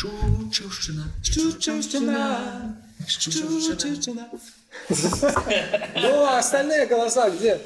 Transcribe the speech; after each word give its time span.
Чучушина, 0.00 1.04
чучушина, 1.22 2.74
чучушина. 3.06 4.28
Ну, 5.94 6.24
а 6.24 6.38
остальные 6.38 6.86
голоса 6.86 7.28
где? 7.28 7.60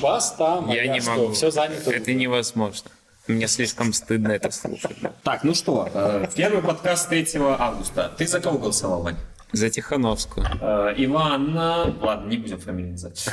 Бас 0.00 0.36
там, 0.36 0.70
Я 0.70 0.86
не 0.86 1.00
могу. 1.00 1.32
Все 1.32 1.50
занято. 1.50 1.90
Это 1.90 2.14
невозможно. 2.14 2.88
Мне 3.26 3.48
слишком 3.48 3.92
стыдно 3.92 4.30
это 4.30 4.52
слушать. 4.52 4.96
Так, 5.24 5.42
ну 5.42 5.54
что, 5.54 5.88
э, 5.92 6.28
первый 6.36 6.62
подкаст 6.62 7.08
3 7.08 7.26
августа. 7.58 8.12
Ты 8.16 8.28
за 8.28 8.40
кого 8.40 8.58
голосовал, 8.58 9.02
Вань? 9.02 9.16
За 9.52 9.68
Тихановскую. 9.68 10.46
Э, 10.60 10.94
Иван, 10.96 11.56
ладно, 11.56 12.28
не 12.28 12.36
будем 12.36 12.60
фамилии 12.60 12.92
называть. 12.92 13.28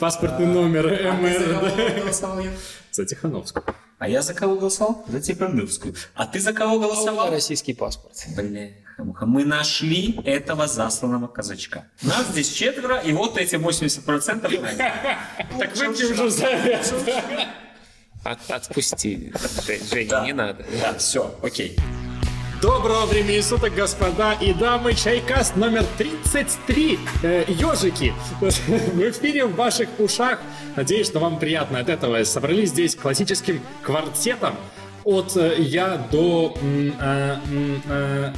Паспортный 0.00 0.46
номер 0.46 0.86
А 1.06 1.12
МР. 1.12 2.52
За 2.90 3.04
Тихановскую. 3.04 3.64
А 3.98 4.08
я 4.08 4.22
за 4.22 4.32
кого 4.34 4.56
голосовал? 4.56 5.04
За 5.08 5.20
Тихановскую. 5.20 5.94
А 6.14 6.26
ты 6.26 6.38
за 6.40 6.52
кого 6.52 6.78
голосовал? 6.78 7.30
Российский 7.30 7.74
паспорт. 7.74 8.14
Бляха-муха. 8.36 9.26
Мы 9.26 9.44
нашли 9.44 10.20
этого 10.24 10.66
засланного 10.68 11.26
казачка. 11.26 11.88
Нас 12.02 12.26
здесь 12.28 12.48
четверо, 12.52 12.98
и 12.98 13.12
вот 13.12 13.36
эти 13.38 13.56
80% 13.56 14.40
Так 15.58 15.76
выпьем 15.76 16.12
уже 16.12 16.30
за 16.30 16.46
это. 16.46 17.48
От- 18.24 18.50
отпусти, 18.50 19.32
Женя, 19.90 20.20
не 20.24 20.32
надо. 20.32 20.64
Да, 20.80 20.94
все, 20.98 21.34
окей. 21.42 21.76
Доброго 22.60 23.06
времени 23.06 23.40
суток, 23.40 23.72
господа 23.72 24.32
и 24.32 24.52
дамы. 24.52 24.92
Чайкаст 24.92 25.54
номер 25.54 25.84
33. 25.96 26.98
Э, 27.22 27.44
ежики. 27.46 28.12
В 28.40 29.10
эфире 29.10 29.44
в 29.44 29.54
ваших 29.54 29.88
ушах. 29.98 30.40
Надеюсь, 30.74 31.06
что 31.06 31.20
вам 31.20 31.38
приятно 31.38 31.78
от 31.78 31.88
этого. 31.88 32.24
Собрались 32.24 32.70
здесь 32.70 32.96
классическим 32.96 33.60
квартетом. 33.82 34.56
От 35.04 35.36
э, 35.36 35.54
Я 35.58 36.04
до 36.10 36.56
э, 36.60 37.36
э, 37.88 38.32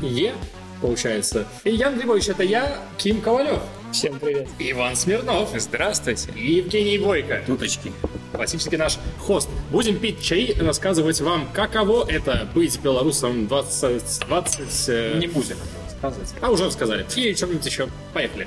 Е, 0.00 0.32
получается. 0.80 1.46
И 1.64 1.70
Ян 1.70 1.98
Григорьевич, 1.98 2.30
это 2.30 2.44
я, 2.44 2.78
Ким 2.96 3.20
Ковалев. 3.20 3.60
Всем 3.96 4.20
привет. 4.20 4.46
Иван 4.58 4.94
Смирнов. 4.94 5.48
Здравствуйте. 5.56 6.30
И 6.36 6.56
Евгений 6.56 6.98
Бойко. 6.98 7.42
Туточки. 7.46 7.94
Классический 8.30 8.76
наш 8.76 8.98
хост. 9.18 9.48
Будем 9.70 9.98
пить 9.98 10.20
чай, 10.20 10.54
рассказывать 10.60 11.18
вам, 11.22 11.48
каково 11.54 12.04
это 12.06 12.46
быть 12.54 12.78
белорусом 12.82 13.46
20... 13.46 14.26
20 14.28 14.88
э, 14.88 15.18
Не 15.18 15.28
будем 15.28 15.56
рассказывать. 15.86 16.34
а 16.42 16.50
уже 16.50 16.66
рассказали. 16.66 17.06
И 17.16 17.34
что-нибудь 17.34 17.64
еще. 17.64 17.88
Поехали. 18.12 18.46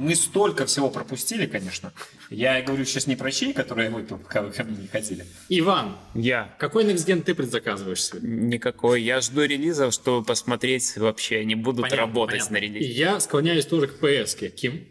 Мы 0.00 0.14
столько 0.14 0.64
всего 0.64 0.88
пропустили, 0.90 1.44
конечно. 1.44 1.92
Я 2.30 2.62
говорю 2.62 2.86
сейчас 2.86 3.06
не 3.06 3.16
про 3.16 3.30
чай, 3.30 3.52
который 3.52 3.84
я 3.84 3.90
выпил, 3.90 4.16
пока 4.16 4.40
вы 4.40 4.50
ко 4.50 4.64
мне 4.64 4.78
не 4.82 4.86
ходили. 4.88 5.26
Иван, 5.50 5.98
Я. 6.14 6.54
какой 6.58 6.84
Next 6.84 7.06
Gen 7.06 7.22
ты 7.22 7.34
предзаказываешь 7.34 8.02
сегодня? 8.04 8.28
Никакой. 8.28 9.02
Я 9.02 9.20
жду 9.20 9.42
релизов, 9.42 9.92
чтобы 9.92 10.24
посмотреть 10.24 10.96
вообще, 10.96 11.40
они 11.40 11.54
будут 11.54 11.82
Понятно, 11.82 11.98
работать 12.06 12.38
понятно. 12.48 12.54
на 12.54 12.58
И 12.58 12.68
релизе. 12.68 12.92
Я 12.92 13.20
склоняюсь 13.20 13.66
тоже 13.66 13.88
к 13.88 14.00
PS. 14.02 14.36
-ке. 14.38 14.48
Ким? 14.48 14.88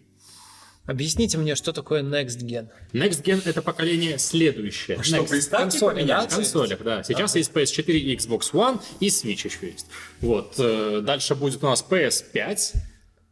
Объясните 0.86 1.38
мне, 1.40 1.56
что 1.56 1.74
такое 1.74 2.02
Next 2.04 2.40
Gen? 2.44 2.70
Next 2.94 3.24
Gen 3.24 3.42
это 3.46 3.62
поколение 3.64 4.20
следующее. 4.20 5.02
Что, 5.02 5.18
Next. 5.18 5.30
приставки 5.30 5.64
консоли, 5.72 5.94
В 5.94 5.98
поменялись? 5.98 6.34
консолях, 6.36 6.84
да. 6.84 7.04
Сейчас 7.04 7.36
есть 7.36 7.52
PS4 7.52 7.94
и 7.94 8.16
Xbox 8.16 8.52
One, 8.54 8.80
и 9.00 9.08
Switch 9.08 9.46
еще 9.48 9.68
есть. 9.72 9.88
Вот. 10.22 10.54
э, 10.60 11.02
Дальше 11.04 11.34
будет 11.36 11.64
у 11.64 11.68
нас 11.68 11.84
PS5, 11.88 12.74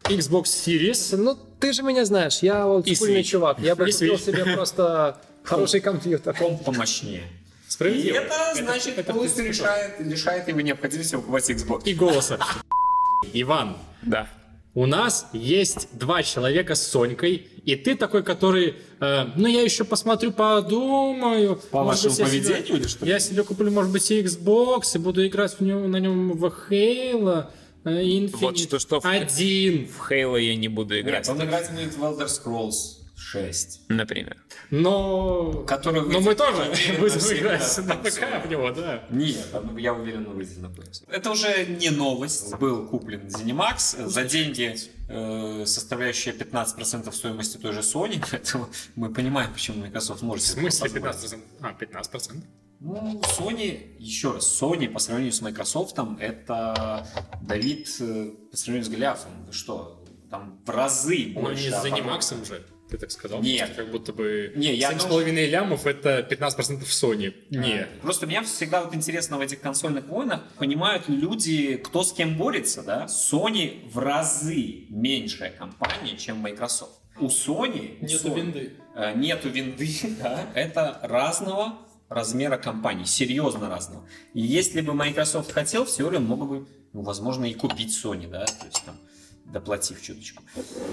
Xbox 0.03 0.43
Series, 0.43 1.15
Ну, 1.17 1.37
ты 1.59 1.73
же 1.73 1.83
меня 1.83 2.05
знаешь, 2.05 2.39
я 2.39 2.65
олдскульный 2.67 3.23
чувак. 3.23 3.59
Я 3.59 3.75
бы 3.75 3.87
И 3.89 3.91
купил 3.91 4.17
себе 4.19 4.45
просто 4.55 5.17
хороший 5.43 5.79
компьютер. 5.79 6.33
Комп 6.33 6.63
помощнее. 6.63 7.21
И 7.67 7.71
Справедливо. 7.71 8.15
это, 8.17 8.33
значит, 8.55 8.97
это 8.97 9.13
полностью 9.13 9.43
ты- 9.43 9.49
решает, 9.49 9.99
лишает 9.99 10.47
его 10.47 10.61
необходимости 10.61 11.15
покупать 11.15 11.49
Xbox. 11.49 11.81
и 11.85 11.93
голоса. 11.93 12.39
Иван, 13.33 13.75
Да. 14.03 14.27
у 14.73 14.85
нас 14.85 15.27
есть 15.33 15.89
два 15.91 16.23
человека 16.23 16.75
с 16.75 16.87
Сонькой, 16.87 17.47
и 17.65 17.75
ты 17.75 17.95
такой, 17.95 18.23
который, 18.23 18.75
э, 19.01 19.25
ну 19.35 19.47
я 19.47 19.61
еще 19.63 19.83
посмотрю, 19.83 20.31
подумаю. 20.31 21.59
По 21.71 21.83
Может 21.83 22.05
вашему 22.05 22.25
быть, 22.29 22.33
я 22.33 22.41
себе- 22.41 22.53
поведению 22.53 22.79
или 22.81 22.87
что? 22.87 23.05
Я 23.05 23.19
себе 23.19 23.43
куплю, 23.43 23.69
может 23.71 23.91
быть, 23.91 24.09
и 24.11 24.21
Xbox, 24.21 24.81
и 24.95 24.99
буду 24.99 25.25
играть 25.27 25.53
в 25.59 25.61
нем, 25.61 25.89
на 25.91 25.97
нем 25.97 26.37
в 26.37 26.45
Halo, 26.45 27.47
Infinite 27.87 28.37
Вот 28.37 28.57
что- 28.57 28.79
что 28.79 28.99
один. 29.03 29.87
В 29.87 30.07
Хейла 30.07 30.37
я 30.37 30.55
не 30.55 30.67
буду 30.67 30.99
играть, 30.99 31.27
Нет, 31.27 31.37
он 31.37 31.43
играть 31.45 31.71
будет 31.71 31.95
в 31.95 32.03
Elder 32.03 32.27
Scrolls 32.27 32.97
6. 33.15 33.81
например. 33.89 34.37
Но... 34.69 35.63
Который 35.67 36.01
Но 36.01 36.19
мы 36.19 36.35
тоже 36.35 36.57
будем 36.99 37.17
играть 37.37 37.77
на. 37.85 37.95
ПК 37.95 38.45
в 38.45 38.49
него, 38.49 38.71
да. 38.71 39.03
Нет, 39.09 39.45
я 39.77 39.93
уверен, 39.93 40.27
он 40.27 40.35
выйдет 40.35 40.57
на 40.59 40.67
PS. 40.67 41.03
Это 41.09 41.31
уже 41.31 41.65
не 41.65 41.89
новость. 41.89 42.55
Был 42.57 42.85
куплен 42.87 43.27
ZeniMax 43.27 44.07
за 44.07 44.23
деньги, 44.25 44.75
э, 45.09 45.63
составляющие 45.65 46.33
15% 46.33 47.11
стоимости 47.13 47.57
той 47.57 47.73
же 47.73 47.79
Sony, 47.79 48.23
поэтому 48.31 48.67
мы 48.95 49.09
понимаем, 49.13 49.51
почему 49.53 49.81
Microsoft 49.85 50.21
может 50.21 50.43
В 50.45 50.47
смысле 50.49 50.89
позволить. 50.89 51.33
15%? 51.33 51.39
А, 51.61 51.73
15%? 51.73 52.43
Ну, 52.79 53.19
Sony, 53.21 53.95
еще 53.97 54.33
раз, 54.33 54.61
Sony 54.61 54.87
по 54.89 54.99
сравнению 54.99 55.33
с 55.33 55.41
Microsoft, 55.41 55.95
это 56.19 57.07
Давид 57.41 57.87
э, 57.99 58.31
по 58.51 58.57
сравнению 58.57 58.85
с 58.85 58.89
Голиафом. 58.89 59.31
Вы 59.47 59.53
что, 59.53 60.05
там 60.29 60.61
в 60.65 60.69
разы 60.69 61.31
Ну, 61.33 61.41
больше. 61.41 61.63
не 61.65 61.71
с 61.71 61.81
занимаксом 61.81 62.45
же. 62.45 62.63
Ты 62.89 62.97
так 62.97 63.11
сказал? 63.11 63.41
Нет. 63.41 63.73
Как 63.75 63.91
будто 63.91 64.13
бы 64.13 64.53
Не, 64.55 64.73
я 64.73 64.93
7,5 64.93 65.49
лямов 65.49 65.85
это 65.85 66.19
15% 66.29 66.83
Sony. 66.83 67.33
Не. 67.49 67.85
Просто 68.01 68.27
меня 68.27 68.43
всегда 68.43 68.83
вот 68.83 68.95
интересно 68.95 69.37
в 69.37 69.41
этих 69.41 69.59
консольных 69.59 70.05
войнах, 70.07 70.41
понимают 70.57 71.09
люди, 71.09 71.75
кто 71.77 72.03
с 72.03 72.13
кем 72.13 72.37
борется, 72.37 72.83
да? 72.83 73.05
Sony 73.07 73.89
в 73.91 73.97
разы 73.97 74.85
меньшая 74.89 75.49
компания, 75.51 76.15
чем 76.17 76.37
Microsoft. 76.37 76.93
У 77.19 77.25
Sony... 77.27 77.97
Нету 77.99 78.29
Sony, 78.29 78.35
винды. 78.35 78.73
э, 78.95 79.13
Нету 79.17 79.49
винды, 79.49 79.89
да. 80.23 80.45
Это 80.53 80.99
разного 81.03 81.79
размера 82.09 82.57
компаний, 82.57 83.05
серьезно 83.05 83.69
разного. 83.69 84.07
И 84.33 84.41
если 84.41 84.81
бы 84.81 84.93
Microsoft 84.93 85.51
хотел, 85.51 85.85
в 85.85 85.91
теории 85.91 86.17
он 86.17 86.25
мог 86.25 86.47
бы, 86.47 86.67
ну, 86.93 87.01
возможно, 87.01 87.45
и 87.45 87.53
купить 87.53 87.97
Sony, 87.97 88.29
да, 88.29 88.45
то 88.45 88.65
есть 88.65 88.83
там 88.85 88.97
доплатив 89.45 90.01
чуточку. 90.01 90.43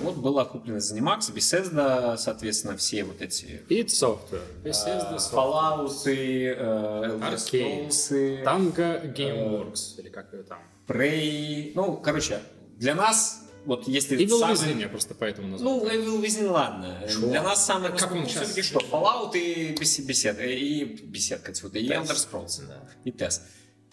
Вот 0.02 0.16
была 0.16 0.44
куплена 0.44 0.78
ZeniMax, 0.78 1.34
Bethesda, 1.34 2.16
соответственно, 2.16 2.76
все 2.76 3.04
вот 3.04 3.20
эти 3.20 3.62
Id 3.68 3.86
Software. 3.86 4.42
э, 4.62 4.68
Bethesda 4.68 5.16
Software. 5.16 5.34
Fallout, 5.34 6.02
э, 6.06 7.18
Elder. 7.18 7.34
Scrolls, 7.34 8.44
Tango 8.44 9.12
Gameworks. 9.14 10.00
Или 10.00 10.08
как 10.08 10.32
ее 10.32 10.44
там. 10.44 10.58
Prey. 10.86 11.72
Ну, 11.74 11.96
короче, 11.96 12.40
для 12.76 12.94
нас, 12.94 13.43
вот 13.66 13.88
если... 13.88 14.18
Evil 14.18 14.38
самый- 14.38 14.54
Within 14.56 14.80
я 14.80 14.88
просто 14.88 15.14
поэтому 15.14 15.48
назвал. 15.48 15.80
Ну, 15.80 15.86
Evil 15.88 16.22
Within, 16.22 16.50
ладно. 16.50 17.00
Для 17.20 17.42
нас 17.42 17.64
самое... 17.64 17.92
Как 17.94 18.12
он 18.12 18.26
все-таки 18.26 18.62
сейчас? 18.62 18.66
что? 18.66 18.78
Fallout 18.80 19.36
и 19.38 19.74
бес- 19.74 20.00
беседа, 20.06 20.44
и 20.44 20.84
беседка 20.84 21.50
отсюда, 21.52 21.78
и. 21.78 21.88
Elder 21.88 22.14
Scrolls, 22.14 22.62
и 23.04 23.10
тест. 23.12 23.42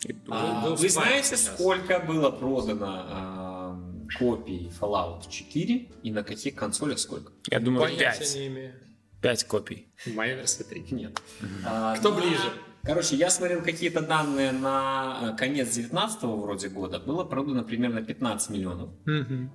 И- 0.06 0.16
А, 0.30 0.66
был 0.66 0.76
вы 0.76 0.90
знаете, 0.90 1.36
сейчас. 1.38 1.54
сколько 1.54 2.00
было 2.00 2.32
продано 2.32 2.88
а, 2.90 3.80
копий 4.18 4.72
Fallout 4.80 5.30
4 5.30 5.90
и 6.04 6.12
на 6.12 6.24
каких 6.24 6.56
консолях 6.56 7.00
сколько? 7.00 7.32
Я 7.50 7.60
думаю, 7.60 7.84
Понятия 7.84 8.20
5. 8.20 8.36
не 8.36 8.48
имею. 8.48 8.74
5 9.22 9.44
копий. 9.44 9.88
Моя 10.08 10.36
версия 10.36 10.64
3. 10.64 10.86
Нет. 10.92 11.22
А, 11.66 11.96
Кто 11.98 12.10
на- 12.10 12.20
ближе? 12.22 12.52
Короче, 12.84 13.16
я 13.16 13.30
смотрел 13.30 13.62
какие-то 13.62 14.02
данные 14.02 14.52
на 14.52 15.34
э, 15.34 15.38
конец 15.38 15.70
19 15.76 16.24
вроде 16.24 16.70
года. 16.70 17.00
Было 17.00 17.24
продано 17.24 17.64
примерно 17.64 18.02
15 18.02 18.50
миллионов. 18.50 18.90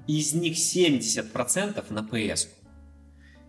Из 0.07 0.33
них 0.35 0.57
70% 0.57 1.85
на 1.93 2.01
PS. 2.01 2.49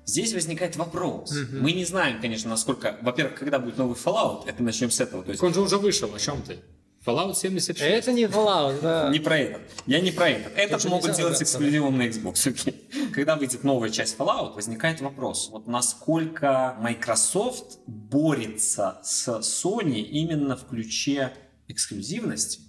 Здесь 0.06 0.34
возникает 0.34 0.78
вопрос. 0.78 1.32
Мы 1.52 1.74
не 1.74 1.86
знаем, 1.86 2.22
конечно, 2.22 2.50
насколько... 2.50 2.98
Во-первых, 3.02 3.36
когда 3.36 3.60
будет 3.60 3.78
новый 3.78 3.96
Fallout, 3.96 4.48
это 4.48 4.64
начнем 4.64 4.90
с 4.90 5.02
этого. 5.02 5.24
То 5.24 5.32
есть 5.32 5.44
Он 5.44 5.54
же 5.54 5.62
уже 5.62 5.78
вышел, 5.78 6.14
о 6.16 6.20
чем 6.20 6.42
ты? 6.42 6.60
Fallout 7.08 7.36
76. 7.36 7.80
Это 7.80 8.12
не 8.12 8.26
Fallout, 8.26 8.82
да. 8.82 9.10
Не 9.10 9.20
про 9.20 9.38
этот. 9.38 9.62
Я 9.86 10.02
не 10.02 10.12
про 10.12 10.30
этот. 10.30 10.58
Этот 10.58 10.82
же 10.82 10.90
могут 10.90 11.16
делать 11.16 11.42
эксклюзивом 11.42 11.98
на 11.98 12.08
Xbox. 12.08 12.76
Когда 13.14 13.38
выйдет 13.38 13.64
новая 13.64 13.90
часть 13.90 14.18
Fallout, 14.18 14.56
возникает 14.56 15.00
вопрос. 15.00 15.48
Вот 15.50 15.68
насколько 15.68 16.76
Microsoft 16.82 17.80
борется 17.88 19.00
с 19.04 19.40
Sony 19.40 20.02
именно 20.02 20.58
в 20.58 20.68
ключе 20.68 21.32
эксклюзивности, 21.70 22.60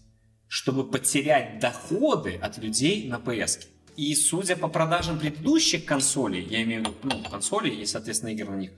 чтобы 0.46 0.88
потерять 0.88 1.58
доходы 1.58 2.36
от 2.40 2.58
людей 2.58 3.08
на 3.08 3.16
PS. 3.16 3.66
И 3.96 4.14
судя 4.14 4.54
по 4.54 4.68
продажам 4.68 5.18
предыдущих 5.18 5.84
консолей, 5.84 6.44
я 6.44 6.62
имею 6.62 6.84
в 6.84 6.86
виду 6.86 6.94
ну, 7.02 7.24
консолей 7.28 7.82
и, 7.82 7.86
соответственно, 7.86 8.30
игр 8.30 8.48
на 8.48 8.54
них, 8.54 8.70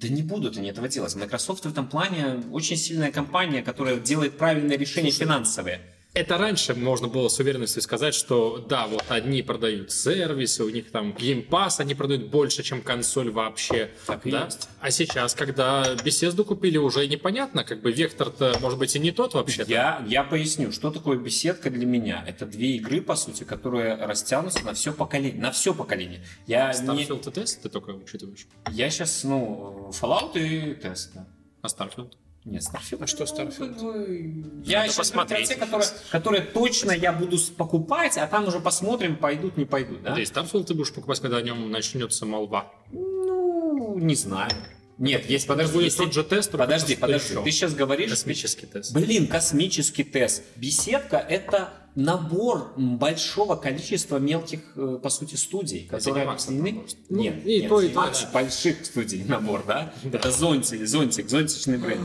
да 0.00 0.08
не 0.08 0.22
будут 0.22 0.56
они 0.56 0.70
этого 0.70 0.88
делать. 0.88 1.14
Microsoft 1.14 1.64
в 1.64 1.70
этом 1.70 1.86
плане 1.86 2.42
очень 2.52 2.76
сильная 2.76 3.12
компания, 3.12 3.62
которая 3.62 3.96
делает 3.98 4.38
правильные 4.38 4.78
решения 4.78 5.10
финансовые. 5.10 5.80
Это 6.12 6.38
раньше 6.38 6.74
можно 6.74 7.06
было 7.06 7.28
с 7.28 7.38
уверенностью 7.38 7.82
сказать, 7.82 8.14
что 8.14 8.58
да, 8.68 8.88
вот 8.88 9.04
одни 9.08 9.42
продают 9.42 9.92
сервисы, 9.92 10.64
у 10.64 10.68
них 10.68 10.90
там 10.90 11.12
Game 11.12 11.48
Pass, 11.48 11.76
они 11.78 11.94
продают 11.94 12.30
больше, 12.30 12.64
чем 12.64 12.82
консоль 12.82 13.30
вообще. 13.30 13.90
Так 14.06 14.22
да? 14.24 14.46
есть. 14.46 14.68
А 14.80 14.90
сейчас, 14.90 15.34
когда 15.34 15.94
Bethesda 15.94 16.42
купили, 16.42 16.78
уже 16.78 17.06
непонятно, 17.06 17.62
как 17.62 17.80
бы 17.80 17.92
вектор-то, 17.92 18.58
может 18.60 18.78
быть, 18.78 18.96
и 18.96 18.98
не 18.98 19.12
тот 19.12 19.34
вообще. 19.34 19.64
Я, 19.68 20.04
я 20.08 20.24
поясню, 20.24 20.72
что 20.72 20.90
такое 20.90 21.16
беседка 21.16 21.70
для 21.70 21.86
меня. 21.86 22.24
Это 22.26 22.44
две 22.44 22.76
игры, 22.76 23.00
по 23.00 23.14
сути, 23.14 23.44
которые 23.44 23.94
растянутся 23.94 24.64
на 24.64 24.74
все 24.74 24.92
поколение. 24.92 25.40
На 25.40 25.52
все 25.52 25.72
поколение. 25.72 26.24
Я, 26.48 26.72
не, 26.72 27.04
Starfield 27.04 27.28
и 27.28 27.32
тест 27.32 27.62
ты 27.62 27.68
только 27.68 27.90
учитываешь. 27.90 28.48
я 28.72 28.90
сейчас, 28.90 29.22
ну, 29.22 29.90
Fallout 29.92 30.32
и 30.34 30.74
тест, 30.74 31.12
да. 31.14 31.28
А 31.62 31.68
Starfield? 31.68 32.14
Нет, 32.44 32.62
Starfield. 32.62 33.02
А 33.02 33.06
что 33.06 33.24
Starfield? 33.24 34.62
Я 34.64 34.80
Надо 34.80 34.92
сейчас 34.92 35.10
говорю 35.10 35.28
про 35.28 35.36
посмотреть. 35.36 35.48
те, 35.48 35.54
которые, 35.56 35.88
которые 36.10 36.42
точно 36.42 36.90
я 36.92 37.12
буду 37.12 37.36
покупать, 37.56 38.16
а 38.16 38.26
там 38.26 38.48
уже 38.48 38.60
посмотрим, 38.60 39.16
пойдут, 39.16 39.56
не 39.58 39.66
пойдут, 39.66 40.02
да? 40.02 40.14
Да? 40.14 40.20
Starfield 40.20 40.64
ты 40.64 40.74
будешь 40.74 40.92
покупать, 40.92 41.20
когда 41.20 41.36
о 41.36 41.42
нем 41.42 41.70
начнется 41.70 42.24
молва. 42.24 42.72
Ну, 42.92 43.98
не 43.98 44.14
знаю. 44.14 44.50
Нет, 45.00 45.28
есть, 45.30 45.46
подожди. 45.46 45.72
будет 45.72 45.84
если- 45.86 46.04
тот 46.04 46.12
же 46.12 46.22
тест, 46.22 46.50
Подожди, 46.52 46.94
подожди. 46.94 47.32
еще. 47.32 47.42
Ты 47.42 47.50
сейчас 47.50 47.74
говоришь... 47.74 48.10
Космический 48.10 48.66
тест. 48.66 48.92
Блин, 48.92 49.26
космический 49.26 50.04
тест. 50.04 50.42
Беседка— 50.56 51.16
это 51.28 51.72
набор 51.94 52.74
большого 52.76 53.56
количества 53.56 54.18
мелких, 54.18 54.60
э, 54.76 54.98
по 55.02 55.08
сути, 55.08 55.36
студий, 55.36 55.86
которые 55.86 56.26
объединены. 56.26 56.82
Ну, 57.08 57.18
Нет, 57.22 57.46
и 57.46 57.60
нет, 57.62 57.68
то, 57.70 57.80
и 57.80 57.88
то, 57.88 58.02
да. 58.12 58.30
больших 58.32 58.84
студий 58.84 59.24
набор, 59.24 59.64
да? 59.66 59.92
Это 60.04 60.30
зонтик, 60.30 60.86
зонтик, 60.86 61.28
зонтичный 61.30 61.78
бренд. 61.78 62.02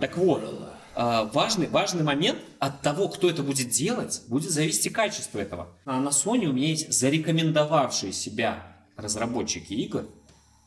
Так 0.00 0.16
вот, 0.16 0.42
а, 0.94 1.24
важный, 1.34 1.66
важный 1.68 2.04
момент 2.04 2.38
от 2.60 2.82
того, 2.82 3.08
кто 3.08 3.28
это 3.28 3.42
будет 3.42 3.68
делать, 3.70 4.22
будет 4.28 4.50
зависеть 4.50 4.86
и 4.86 4.90
качество 4.90 5.40
этого. 5.40 5.76
А 5.84 6.00
на 6.00 6.08
Sony 6.10 6.46
у 6.46 6.52
меня 6.52 6.68
есть 6.68 6.92
зарекомендовавшие 6.92 8.12
себя 8.12 8.76
разработчики 8.96 9.74
игр, 9.74 10.06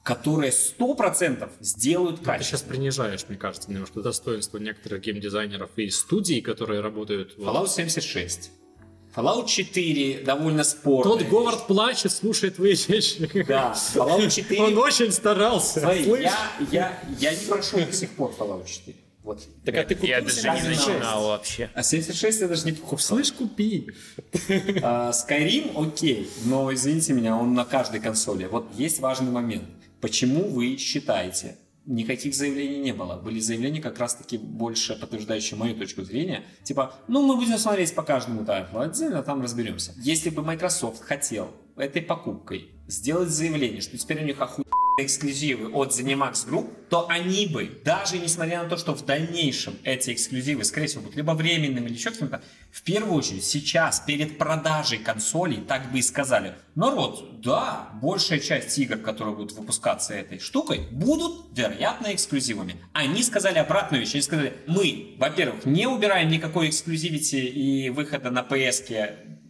которые 0.03 0.51
100% 0.51 1.49
сделают 1.59 2.19
Ты 2.19 2.25
качество. 2.25 2.57
сейчас 2.57 2.67
принижаешь, 2.67 3.25
мне 3.27 3.37
кажется, 3.37 3.71
немножко 3.71 4.01
достоинство 4.01 4.57
некоторых 4.57 5.01
геймдизайнеров 5.01 5.69
и 5.75 5.89
студий, 5.89 6.41
которые 6.41 6.81
работают... 6.81 7.35
вот. 7.37 7.47
Fallout 7.47 7.69
76. 7.69 8.51
Fallout 9.15 9.47
4 9.47 10.23
довольно 10.23 10.63
спорный. 10.63 11.19
Тот 11.19 11.27
Говард 11.27 11.67
плачет, 11.67 12.11
слушает 12.11 12.55
твои 12.55 12.75
речи. 12.87 13.29
Да, 13.47 13.75
Fallout 13.93 14.29
4. 14.29 14.61
Он 14.63 14.77
очень 14.77 15.11
старался. 15.11 15.81
Смотри, 15.81 16.23
я, 16.23 16.51
я, 16.71 17.03
я 17.19 17.35
не 17.35 17.45
прошел 17.45 17.79
до 17.79 17.91
сих 17.91 18.11
пор 18.11 18.33
Fallout 18.37 18.65
4. 18.65 18.97
Вот. 19.23 19.43
Так 19.65 19.75
а 19.75 19.83
ты 19.83 19.93
купил 19.93 20.09
Я 20.09 20.21
даже 20.21 20.35
не 20.37 20.41
76? 20.41 20.87
начинал 20.87 21.27
вообще. 21.27 21.69
А 21.75 21.83
76 21.83 22.41
я 22.41 22.47
даже 22.47 22.65
не 22.65 22.71
покупал. 22.71 22.99
Слышь, 22.99 23.31
купи. 23.31 23.91
А, 24.81 25.11
Skyrim 25.11 25.73
окей, 25.75 26.27
но 26.45 26.73
извините 26.73 27.13
меня, 27.13 27.37
он 27.37 27.53
на 27.53 27.65
каждой 27.65 27.99
консоли. 27.99 28.45
Вот 28.45 28.65
есть 28.77 28.99
важный 28.99 29.29
момент. 29.29 29.65
Почему 30.01 30.49
вы 30.49 30.77
считаете, 30.77 31.57
никаких 31.85 32.33
заявлений 32.33 32.79
не 32.79 32.93
было? 32.93 33.17
Были 33.17 33.39
заявления 33.39 33.81
как 33.81 33.99
раз-таки 33.99 34.37
больше 34.37 34.95
подтверждающие 34.95 35.57
мою 35.57 35.75
точку 35.75 36.01
зрения. 36.03 36.43
Типа, 36.63 36.95
ну 37.07 37.25
мы 37.25 37.35
будем 37.35 37.57
смотреть 37.59 37.93
по 37.93 38.01
каждому 38.01 38.43
тайтлу 38.43 38.79
отдельно, 38.79 39.21
там 39.21 39.41
разберемся. 39.41 39.93
Если 39.97 40.31
бы 40.31 40.41
Microsoft 40.41 41.03
хотел 41.03 41.51
этой 41.77 42.01
покупкой 42.01 42.71
сделать 42.87 43.29
заявление, 43.29 43.81
что 43.81 43.97
теперь 43.97 44.23
у 44.23 44.25
них 44.25 44.41
охуенные 44.41 44.80
эксклюзивы 45.03 45.71
от 45.71 45.91
ZeniMax 45.91 46.49
Group, 46.49 46.73
то 46.89 47.07
они 47.09 47.45
бы, 47.47 47.81
даже 47.85 48.17
несмотря 48.17 48.63
на 48.63 48.69
то, 48.69 48.75
что 48.75 48.93
в 48.93 49.05
дальнейшем 49.05 49.75
эти 49.83 50.11
эксклюзивы, 50.11 50.65
скорее 50.65 50.87
всего, 50.87 51.03
будут 51.03 51.15
либо 51.15 51.31
временными, 51.31 51.87
или 51.87 51.93
еще 51.93 52.11
каким-то, 52.11 52.41
в 52.69 52.83
первую 52.83 53.13
очередь 53.13 53.45
сейчас, 53.45 54.01
перед 54.01 54.37
продажей 54.37 54.97
консолей, 54.97 55.61
так 55.61 55.91
бы 55.91 55.99
и 55.99 56.01
сказали, 56.01 56.55
народ, 56.75 57.41
да, 57.41 57.89
большая 58.01 58.39
часть 58.39 58.77
игр, 58.77 58.97
которые 58.97 59.35
будут 59.35 59.53
выпускаться 59.53 60.13
этой 60.13 60.39
штукой, 60.39 60.87
будут, 60.91 61.57
вероятно, 61.57 62.13
эксклюзивами. 62.13 62.75
Они 62.93 63.23
сказали 63.23 63.57
обратную 63.57 64.01
вещь, 64.01 64.13
они 64.13 64.21
сказали, 64.21 64.53
мы, 64.67 65.15
во-первых, 65.17 65.65
не 65.65 65.87
убираем 65.87 66.29
никакой 66.29 66.69
эксклюзивити 66.69 67.35
и 67.35 67.89
выхода 67.89 68.31
на 68.31 68.41
PS 68.41 68.87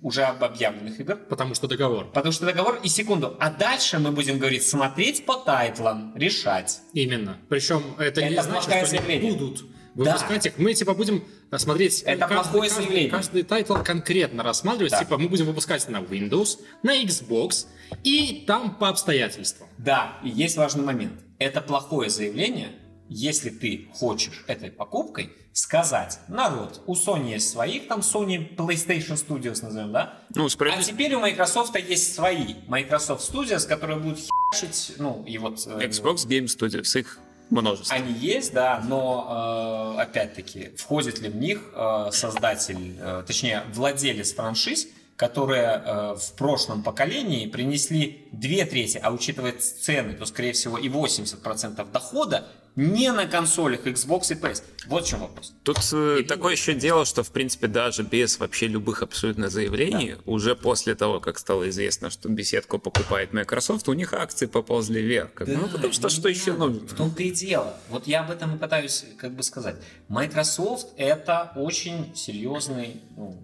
уже 0.01 0.23
об 0.23 0.43
объявленных 0.43 0.99
игр, 0.99 1.15
Потому 1.15 1.53
что 1.55 1.67
договор. 1.67 2.05
Потому 2.11 2.31
что 2.31 2.45
договор 2.45 2.79
и 2.83 2.89
секунду. 2.89 3.37
А 3.39 3.49
дальше 3.51 3.99
мы 3.99 4.11
будем 4.11 4.39
говорить, 4.39 4.67
смотреть 4.67 5.25
по 5.25 5.35
тайтлам, 5.35 6.15
решать. 6.15 6.81
Именно. 6.93 7.37
Причем 7.49 7.83
это, 7.99 8.21
не 8.21 8.33
Это 8.33 8.43
значит, 8.43 8.65
плохое 8.65 8.85
что 8.85 8.95
заявление. 8.97 9.31
будут 9.33 9.65
выпускать 9.93 10.45
их. 10.45 10.57
Мы 10.57 10.73
типа 10.73 10.93
будем 10.93 11.23
смотреть 11.57 12.01
Это 12.03 12.27
плохое 12.27 12.69
каждый, 12.69 12.83
заявление. 12.83 13.11
каждый 13.11 13.43
тайтл 13.43 13.75
конкретно 13.75 14.43
рассматривать. 14.43 14.91
Да. 14.91 14.99
Типа 14.99 15.17
мы 15.17 15.29
будем 15.29 15.45
выпускать 15.45 15.87
на 15.89 15.97
Windows, 15.97 16.59
на 16.83 17.01
Xbox 17.03 17.67
и 18.03 18.43
там 18.47 18.75
по 18.75 18.89
обстоятельствам. 18.89 19.67
Да, 19.77 20.17
и 20.23 20.29
есть 20.29 20.57
важный 20.57 20.83
момент. 20.83 21.19
Это 21.39 21.61
плохое 21.61 22.09
заявление, 22.09 22.69
если 23.13 23.49
ты 23.49 23.89
хочешь 23.93 24.45
этой 24.47 24.71
покупкой 24.71 25.33
сказать, 25.51 26.19
народ, 26.29 26.81
у 26.87 26.95
Sony 26.95 27.31
есть 27.31 27.49
своих, 27.49 27.89
там 27.89 27.99
Sony 27.99 28.55
PlayStation 28.55 29.15
Studios 29.15 29.61
назовем, 29.61 29.91
да? 29.91 30.13
Ну, 30.33 30.45
А 30.45 30.49
справедливо. 30.49 30.87
теперь 30.87 31.13
у 31.15 31.19
Microsoft 31.19 31.75
есть 31.77 32.15
свои 32.15 32.55
Microsoft 32.67 33.29
Studios, 33.29 33.67
которые 33.67 33.99
будут 33.99 34.19
херачить, 34.53 34.93
ну, 34.97 35.25
и 35.27 35.37
вот... 35.37 35.59
э, 35.67 35.87
Xbox 35.87 36.25
Game 36.25 36.45
Studios, 36.45 36.97
их 36.97 37.19
множество. 37.49 37.93
Они 37.93 38.13
есть, 38.13 38.53
да, 38.53 38.81
но 38.87 39.95
э, 39.97 40.01
опять-таки, 40.03 40.71
входит 40.77 41.19
ли 41.19 41.27
в 41.27 41.35
них 41.35 41.59
э, 41.75 42.09
создатель, 42.13 42.95
э, 42.97 43.23
точнее, 43.27 43.63
владелец 43.73 44.33
франшиз, 44.33 44.87
которые 45.17 45.83
э, 45.85 46.15
в 46.15 46.33
прошлом 46.37 46.81
поколении 46.81 47.45
принесли 47.47 48.29
две 48.31 48.65
трети, 48.65 48.97
а 49.03 49.11
учитывая 49.11 49.51
цены, 49.51 50.13
то, 50.13 50.25
скорее 50.25 50.53
всего, 50.53 50.77
и 50.77 50.87
80% 50.87 51.91
дохода 51.91 52.47
не 52.75 53.11
на 53.11 53.27
консолях 53.27 53.85
Xbox 53.85 54.31
и 54.31 54.35
PS. 54.35 54.63
Вот 54.87 55.05
в 55.05 55.07
чем 55.07 55.19
вопрос. 55.19 55.53
Тут 55.63 55.77
э, 55.93 56.23
такое 56.27 56.53
еще 56.53 56.73
дело, 56.73 57.05
что, 57.05 57.23
в 57.23 57.31
принципе, 57.31 57.67
даже 57.67 58.03
без 58.03 58.39
вообще 58.39 58.67
любых 58.67 59.03
абсолютно 59.03 59.49
заявлений, 59.49 60.15
уже 60.25 60.55
после 60.55 60.95
того, 60.95 61.19
как 61.19 61.37
стало 61.37 61.69
известно, 61.69 62.09
что 62.09 62.29
беседку 62.29 62.79
покупает 62.79 63.33
Microsoft, 63.33 63.89
у 63.89 63.93
них 63.93 64.13
акции 64.13 64.45
поползли 64.45 65.01
вверх. 65.01 65.33
Как 65.33 65.47
бы. 65.47 65.55
ну, 65.55 65.67
потому 65.67 65.93
что 65.93 66.09
что 66.09 66.29
еще 66.29 66.53
нужно? 66.53 66.87
В 66.87 66.93
том-то 66.93 67.21
и 67.23 67.31
дело. 67.31 67.75
Вот 67.89 68.07
я 68.07 68.21
об 68.21 68.31
этом 68.31 68.55
и 68.55 68.57
пытаюсь 68.57 69.05
как 69.17 69.33
бы 69.33 69.43
сказать. 69.43 69.75
Microsoft 70.07 70.87
это 70.97 71.51
очень 71.55 72.15
серьезный 72.15 73.01
ну, 73.15 73.37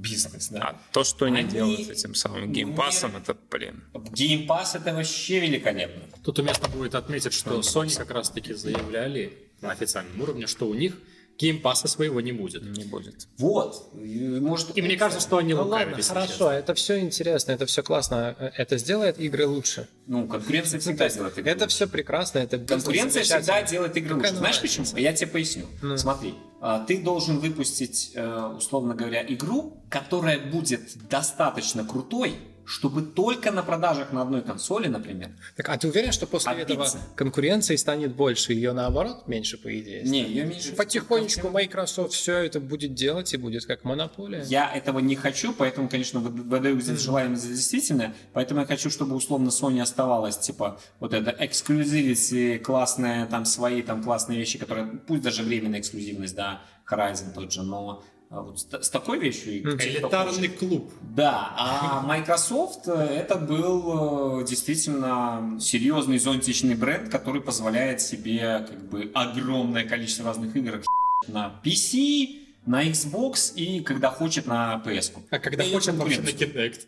бизнес, 0.00 0.48
да. 0.48 0.60
А 0.60 0.80
то, 0.92 1.04
что 1.04 1.26
они, 1.26 1.38
Они 1.40 1.48
делают 1.48 1.86
с 1.86 1.90
этим 1.90 2.14
самым 2.14 2.52
Game 2.52 2.75
Pass 2.75 2.99
ом, 2.99 3.16
это, 3.16 3.36
блин. 3.50 3.84
Pass 3.92 4.76
это 4.76 4.94
вообще 4.94 5.40
великолепно. 5.40 6.02
Тут 6.24 6.38
уместно 6.38 6.68
будет 6.68 6.94
отметить, 6.94 7.32
что 7.32 7.60
Sony 7.60 7.96
как 7.96 8.10
раз 8.10 8.30
таки 8.30 8.54
заявляли 8.54 9.38
на 9.60 9.70
официальном 9.72 10.20
уровне, 10.20 10.46
что 10.46 10.66
у 10.66 10.74
них 10.74 10.94
Game 11.38 11.60
Pass 11.60 11.82
а 11.82 11.88
своего 11.88 12.20
не 12.20 12.32
будет. 12.32 12.62
Не 12.62 12.84
будет. 12.84 13.26
Вот. 13.38 13.90
И, 13.94 14.18
Может, 14.40 14.76
И 14.76 14.82
мне 14.82 14.96
кажется, 14.96 15.26
что 15.26 15.38
они 15.38 15.54
Ну 15.54 15.62
лукавят, 15.64 15.88
ладно, 15.88 16.02
хорошо, 16.02 16.26
честно. 16.28 16.44
это 16.50 16.74
все 16.74 17.00
интересно, 17.00 17.52
это 17.52 17.64
все 17.66 17.82
классно. 17.82 18.36
Это 18.56 18.76
сделает 18.76 19.18
игры 19.18 19.46
лучше. 19.46 19.88
Ну, 20.06 20.26
конкуренция 20.28 20.80
всегда 20.80 21.08
делает 21.08 21.38
игры. 21.38 21.50
Это 21.50 21.66
все 21.68 21.86
прекрасно, 21.86 22.40
это 22.40 22.58
Конкуренция 22.58 23.22
всегда 23.22 23.62
делает 23.62 23.96
игры 23.96 24.16
лучше. 24.16 24.34
Знаешь 24.34 24.60
почему? 24.60 24.86
Я 24.96 25.12
тебе 25.14 25.28
поясню. 25.30 25.66
Смотри, 25.96 26.34
а, 26.34 26.49
ты 26.86 27.02
должен 27.02 27.38
выпустить, 27.38 28.12
э, 28.14 28.52
условно 28.56 28.94
говоря, 28.94 29.24
игру, 29.26 29.78
которая 29.88 30.38
будет 30.38 31.08
достаточно 31.08 31.84
крутой, 31.84 32.36
чтобы 32.70 33.02
только 33.02 33.50
на 33.50 33.62
продажах 33.62 34.12
на 34.12 34.22
одной 34.22 34.42
консоли, 34.42 34.86
например. 34.86 35.30
Так, 35.56 35.68
а 35.68 35.76
ты 35.76 35.88
уверен, 35.88 36.12
что 36.12 36.26
после 36.26 36.52
Отбиться. 36.52 36.72
этого 36.98 37.14
конкуренции 37.16 37.74
станет 37.76 38.14
больше, 38.14 38.52
ее 38.52 38.72
наоборот 38.72 39.26
меньше, 39.26 39.58
по 39.58 39.76
идее? 39.76 40.04
Не, 40.04 40.22
ее 40.22 40.44
меньше. 40.44 40.74
Потихонечку 40.76 41.48
Microsoft 41.50 42.12
все 42.12 42.36
это 42.38 42.60
будет 42.60 42.94
делать 42.94 43.34
и 43.34 43.36
будет 43.36 43.66
как 43.66 43.82
монополия. 43.82 44.44
Я 44.44 44.72
этого 44.72 45.00
не 45.00 45.16
хочу, 45.16 45.52
поэтому, 45.52 45.88
конечно, 45.88 46.18
выд- 46.20 46.42
выдаю 46.48 46.80
здесь 46.80 47.00
желаемое 47.00 47.36
за 47.36 47.48
действительное. 47.48 48.14
Поэтому 48.32 48.60
я 48.60 48.66
хочу, 48.66 48.88
чтобы 48.88 49.16
условно 49.16 49.48
Sony 49.48 49.80
оставалась, 49.80 50.38
типа, 50.38 50.78
вот 51.00 51.12
это 51.12 51.34
эксклюзивити, 51.40 52.58
классные 52.58 53.26
там 53.26 53.44
свои 53.44 53.82
там 53.82 54.02
классные 54.04 54.38
вещи, 54.38 54.58
которые, 54.58 54.86
пусть 54.86 55.22
даже 55.22 55.42
временная 55.42 55.80
эксклюзивность, 55.80 56.36
да, 56.36 56.62
Horizon 56.90 57.32
тот 57.34 57.52
же, 57.52 57.62
но 57.62 58.04
вот 58.30 58.60
с, 58.60 58.82
с 58.82 58.90
такой 58.90 59.18
вещью... 59.18 59.76
Элитарный 59.80 60.48
клуб. 60.48 60.92
Да, 61.02 61.52
а 61.56 62.02
Microsoft 62.06 62.86
э, 62.86 62.92
это 62.92 63.34
был 63.34 64.40
э, 64.40 64.46
действительно 64.46 65.58
серьезный 65.60 66.18
зонтичный 66.18 66.76
бренд, 66.76 67.08
который 67.08 67.40
позволяет 67.40 68.00
себе 68.00 68.64
как 68.68 68.88
бы 68.88 69.10
огромное 69.14 69.84
количество 69.84 70.26
разных 70.26 70.54
игр 70.54 70.80
на 71.26 71.60
PC, 71.64 72.38
на 72.66 72.86
Xbox 72.86 73.52
и 73.56 73.80
когда 73.80 74.10
хочет 74.10 74.46
на 74.46 74.80
PS. 74.86 75.12
А 75.30 75.40
когда 75.40 75.64
И 75.64 75.72
хочет 75.72 75.96
вообще 75.96 76.20
на. 76.20 76.26
Kinect. 76.26 76.86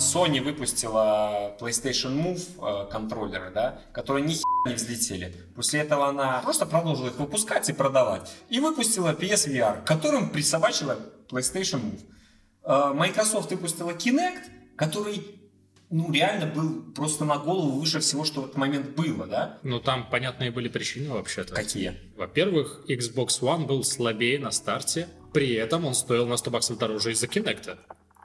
Sony 0.00 0.42
выпустила 0.42 1.56
PlayStation 1.60 2.20
Move 2.20 2.86
э, 2.86 2.90
контроллеры, 2.90 3.52
да, 3.54 3.78
которые 3.92 4.26
ни 4.26 4.34
не 4.66 4.74
взлетели. 4.74 5.34
После 5.54 5.80
этого 5.80 6.08
она 6.08 6.40
просто 6.40 6.66
продолжила 6.66 7.08
их 7.08 7.18
выпускать 7.18 7.68
и 7.68 7.72
продавать. 7.72 8.30
И 8.48 8.60
выпустила 8.60 9.12
PSVR, 9.14 9.84
которым 9.84 10.30
присобачила 10.30 10.98
PlayStation 11.28 11.80
Move. 11.82 12.00
Э, 12.64 12.92
Microsoft 12.94 13.50
выпустила 13.50 13.90
Kinect, 13.90 14.42
который 14.76 15.40
ну, 15.90 16.12
реально 16.12 16.46
был 16.46 16.92
просто 16.92 17.24
на 17.24 17.36
голову 17.38 17.80
выше 17.80 17.98
всего, 17.98 18.24
что 18.24 18.42
в 18.42 18.44
этот 18.44 18.56
момент 18.56 18.90
было, 18.90 19.26
да? 19.26 19.58
Ну, 19.62 19.80
там 19.80 20.08
понятные 20.08 20.52
были 20.52 20.68
причины 20.68 21.10
вообще-то. 21.10 21.54
Какие? 21.54 21.98
Во-первых, 22.16 22.84
Xbox 22.88 23.40
One 23.40 23.66
был 23.66 23.82
слабее 23.82 24.38
на 24.38 24.52
старте, 24.52 25.08
при 25.32 25.52
этом 25.54 25.84
он 25.84 25.94
стоил 25.94 26.26
на 26.26 26.36
100 26.36 26.50
баксов 26.50 26.78
дороже 26.78 27.12
из-за 27.12 27.26
Kinect. 27.26 27.76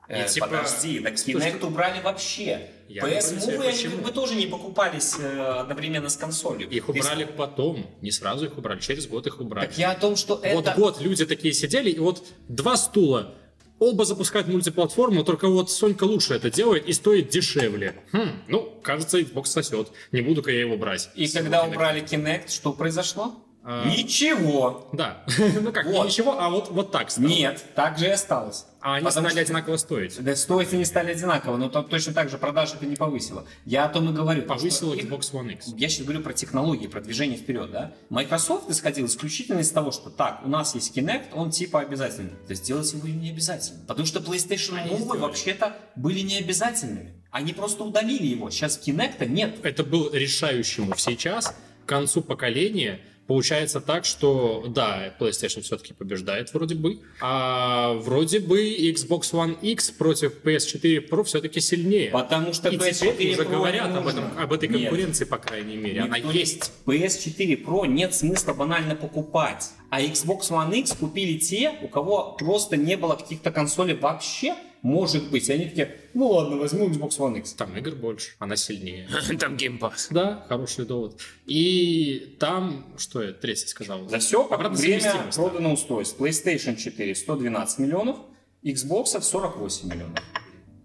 Э, 0.08 0.28
типа- 0.28 0.48
Подожди, 0.48 1.00
так 1.00 1.14
Kinect 1.16 1.66
убрали 1.66 2.02
вообще. 2.02 2.70
Я 2.88 3.02
PS 3.04 3.38
Move, 3.38 3.68
они 3.68 3.84
как 3.96 4.04
бы 4.04 4.12
тоже 4.12 4.36
не 4.36 4.46
покупались 4.46 5.16
э, 5.20 5.42
одновременно 5.62 6.10
с 6.10 6.18
консолью. 6.18 6.70
Их 6.70 6.88
убрали 6.88 7.24
потом, 7.26 7.88
не 8.02 8.12
сразу 8.12 8.46
их 8.46 8.58
убрали, 8.58 8.80
через 8.80 9.08
год 9.08 9.26
их 9.26 9.40
убрали. 9.40 9.66
Так 9.66 9.78
я 9.78 9.92
о 9.92 9.96
том, 9.96 10.16
что 10.16 10.36
Вот 10.36 10.44
это... 10.68 10.74
год 10.78 11.02
люди 11.02 11.26
такие 11.26 11.54
сидели, 11.54 11.90
и 11.90 11.98
вот 11.98 12.24
два 12.48 12.78
стула, 12.78 13.34
оба 13.80 14.06
запускают 14.06 14.48
мультиплатформу, 14.48 15.24
только 15.24 15.48
вот 15.48 15.72
Сонька 15.72 16.04
лучше 16.04 16.36
это 16.36 16.52
делает 16.52 16.88
и 16.88 16.94
стоит 16.94 17.30
дешевле. 17.30 17.96
Хм, 18.12 18.44
ну, 18.48 18.80
кажется, 18.84 19.20
Xbox 19.20 19.46
сосет. 19.46 19.92
Не 20.12 20.22
буду-ка 20.22 20.52
я 20.52 20.60
его 20.62 20.78
брать. 20.78 21.10
И 21.16 21.28
когда 21.28 21.64
убрали 21.64 22.04
Kinect, 22.04 22.50
что 22.52 22.72
произошло? 22.72 23.45
А. 23.68 23.84
Ничего. 23.90 24.88
Да. 24.94 25.24
ну 25.62 25.72
как, 25.72 25.88
Вот. 25.88 26.06
ничего, 26.06 26.40
а 26.40 26.50
вот, 26.50 26.70
вот 26.70 26.92
так 26.92 27.10
стало. 27.10 27.26
Нет, 27.26 27.64
так 27.74 27.98
же 27.98 28.06
и 28.06 28.10
осталось. 28.10 28.66
А 28.80 28.96
они 28.98 29.06
Потому 29.06 29.28
стали 29.30 29.44
что- 29.44 29.52
одинаково 29.54 29.78
стоить. 29.78 30.24
Да 30.24 30.36
стоит 30.36 30.72
и 30.72 30.78
не 30.78 30.86
стали 30.86 31.12
одинаково, 31.14 31.58
но 31.58 31.70
то- 31.70 31.82
точно 31.82 32.14
так 32.14 32.30
же 32.30 32.38
продажи 32.38 32.76
это 32.76 32.86
не 32.86 32.96
повысило. 32.96 33.44
Я 33.66 33.86
о 33.86 33.90
том 33.90 34.08
и 34.10 34.14
говорю. 34.14 34.44
потому 34.44 34.60
Повысила 34.60 34.96
что 34.96 35.04
Xbox 35.04 35.32
One 35.34 35.54
X. 35.54 35.74
Я 35.76 35.90
сейчас 35.90 36.04
говорю 36.06 36.22
про 36.22 36.34
технологии, 36.34 36.86
про 36.86 37.02
движение 37.02 37.38
вперед, 37.40 37.72
да? 37.72 37.94
Microsoft 38.10 38.70
исходил 38.70 39.08
исключительно 39.08 39.60
из 39.62 39.72
того, 39.72 39.92
что 39.92 40.12
так, 40.12 40.42
у 40.46 40.48
нас 40.48 40.76
есть 40.76 40.96
Kinect, 40.96 41.34
он 41.34 41.50
типа 41.50 41.80
обязательный. 41.82 42.30
То 42.46 42.52
есть 42.52 42.64
сделать 42.66 42.94
его 42.94 43.08
не 43.08 43.32
обязательно. 43.32 43.80
Потому 43.88 44.06
что 44.06 44.20
PlayStation 44.20 44.78
Они 44.78 44.92
Move 44.92 44.98
сделали. 45.00 45.20
вообще-то 45.22 45.76
были 45.96 46.20
не 46.20 46.38
обязательными. 46.38 47.14
Они 47.32 47.52
просто 47.54 47.84
удалили 47.84 48.28
его. 48.28 48.52
Сейчас 48.52 48.80
Kinect 48.86 49.26
нет. 49.28 49.58
Это 49.64 49.84
был 49.84 50.12
решающим 50.14 50.94
сейчас, 50.96 51.56
к 51.86 51.90
концу 51.90 52.22
поколения, 52.22 53.00
Получается 53.28 53.82
так, 53.82 54.06
что 54.06 54.66
да, 54.68 55.14
PlayStation 55.20 55.62
все-таки 55.62 55.94
побеждает 55.94 56.54
вроде 56.54 56.76
бы, 56.76 57.00
а 57.20 57.94
вроде 57.94 58.40
бы 58.40 58.62
Xbox 58.76 59.32
One 59.34 59.58
X 59.62 59.90
против 59.92 60.44
PS4 60.44 61.10
Pro 61.10 61.24
все-таки 61.24 61.60
сильнее. 61.60 62.12
Потому 62.12 62.54
что 62.54 62.70
И 62.70 62.78
PS4 62.78 63.14
теперь 63.14 63.34
уже 63.34 63.42
Pro 63.44 63.50
говорят 63.50 63.90
не 63.92 63.98
об, 63.98 64.04
нужно. 64.04 64.20
этом, 64.20 64.38
об 64.40 64.54
этой 64.54 64.70
Нет. 64.70 64.82
конкуренции, 64.90 65.26
по 65.26 65.38
крайней 65.38 65.76
мере. 65.76 66.02
Она 66.02 66.18
Никто- 66.20 66.32
есть. 66.32 66.72
PS4 66.86 67.64
Pro 67.66 67.88
нет 67.88 68.14
смысла 68.14 68.54
банально 68.54 68.96
покупать. 68.96 69.72
А 69.90 70.02
Xbox 70.02 70.52
One 70.52 70.76
X 70.80 70.94
купили 70.94 71.40
те, 71.40 71.72
у 71.82 71.88
кого 71.88 72.34
просто 72.38 72.78
не 72.78 72.96
было 72.96 73.16
каких-то 73.16 73.52
консолей 73.52 73.96
вообще, 73.96 74.54
может 74.86 75.32
быть. 75.32 75.50
И 75.50 75.54
они 75.54 75.66
такие, 75.66 75.98
ну 76.14 76.28
ладно, 76.28 76.58
возьму 76.58 76.88
Xbox 76.88 77.18
One 77.18 77.40
X. 77.40 77.54
Там 77.54 77.76
игр 77.76 77.96
больше, 77.96 78.34
она 78.38 78.56
сильнее. 78.56 79.10
Там 79.40 79.58
геймпас. 79.58 80.10
Да, 80.12 80.46
хороший 80.48 80.86
довод. 80.86 81.20
И 81.48 82.36
там, 82.40 82.86
что 82.98 83.24
я 83.24 83.34
третий 83.34 83.68
сказал? 83.68 84.08
За 84.08 84.20
все 84.20 84.48
время 84.48 85.32
продано 85.34 85.74
устройств. 85.74 86.20
PlayStation 86.20 86.76
4 86.76 87.16
112 87.16 87.80
миллионов, 87.80 88.18
Xbox 88.64 89.20
48 89.20 89.90
миллионов. 89.90 90.20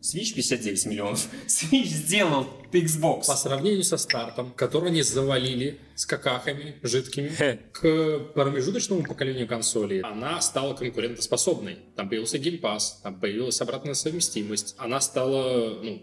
Switch 0.00 0.34
59 0.34 0.86
миллионов. 0.86 1.28
Switch 1.46 1.84
сделал 1.84 2.46
Xbox. 2.72 3.26
По 3.26 3.36
сравнению 3.36 3.84
со 3.84 3.98
стартом, 3.98 4.50
который 4.56 4.88
они 4.88 5.02
завалили 5.02 5.78
с 5.94 6.06
какахами 6.06 6.76
жидкими, 6.82 7.30
к 7.72 8.32
промежуточному 8.34 9.02
поколению 9.02 9.46
консолей, 9.46 10.00
она 10.00 10.40
стала 10.40 10.74
конкурентоспособной. 10.74 11.78
Там 11.96 12.08
появился 12.08 12.38
геймпас, 12.38 13.00
там 13.02 13.20
появилась 13.20 13.60
обратная 13.60 13.94
совместимость. 13.94 14.74
Она 14.78 15.00
стала, 15.00 15.78
ну, 15.82 16.02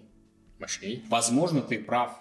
мощней. 0.60 1.04
Возможно, 1.10 1.62
ты 1.62 1.80
прав. 1.80 2.12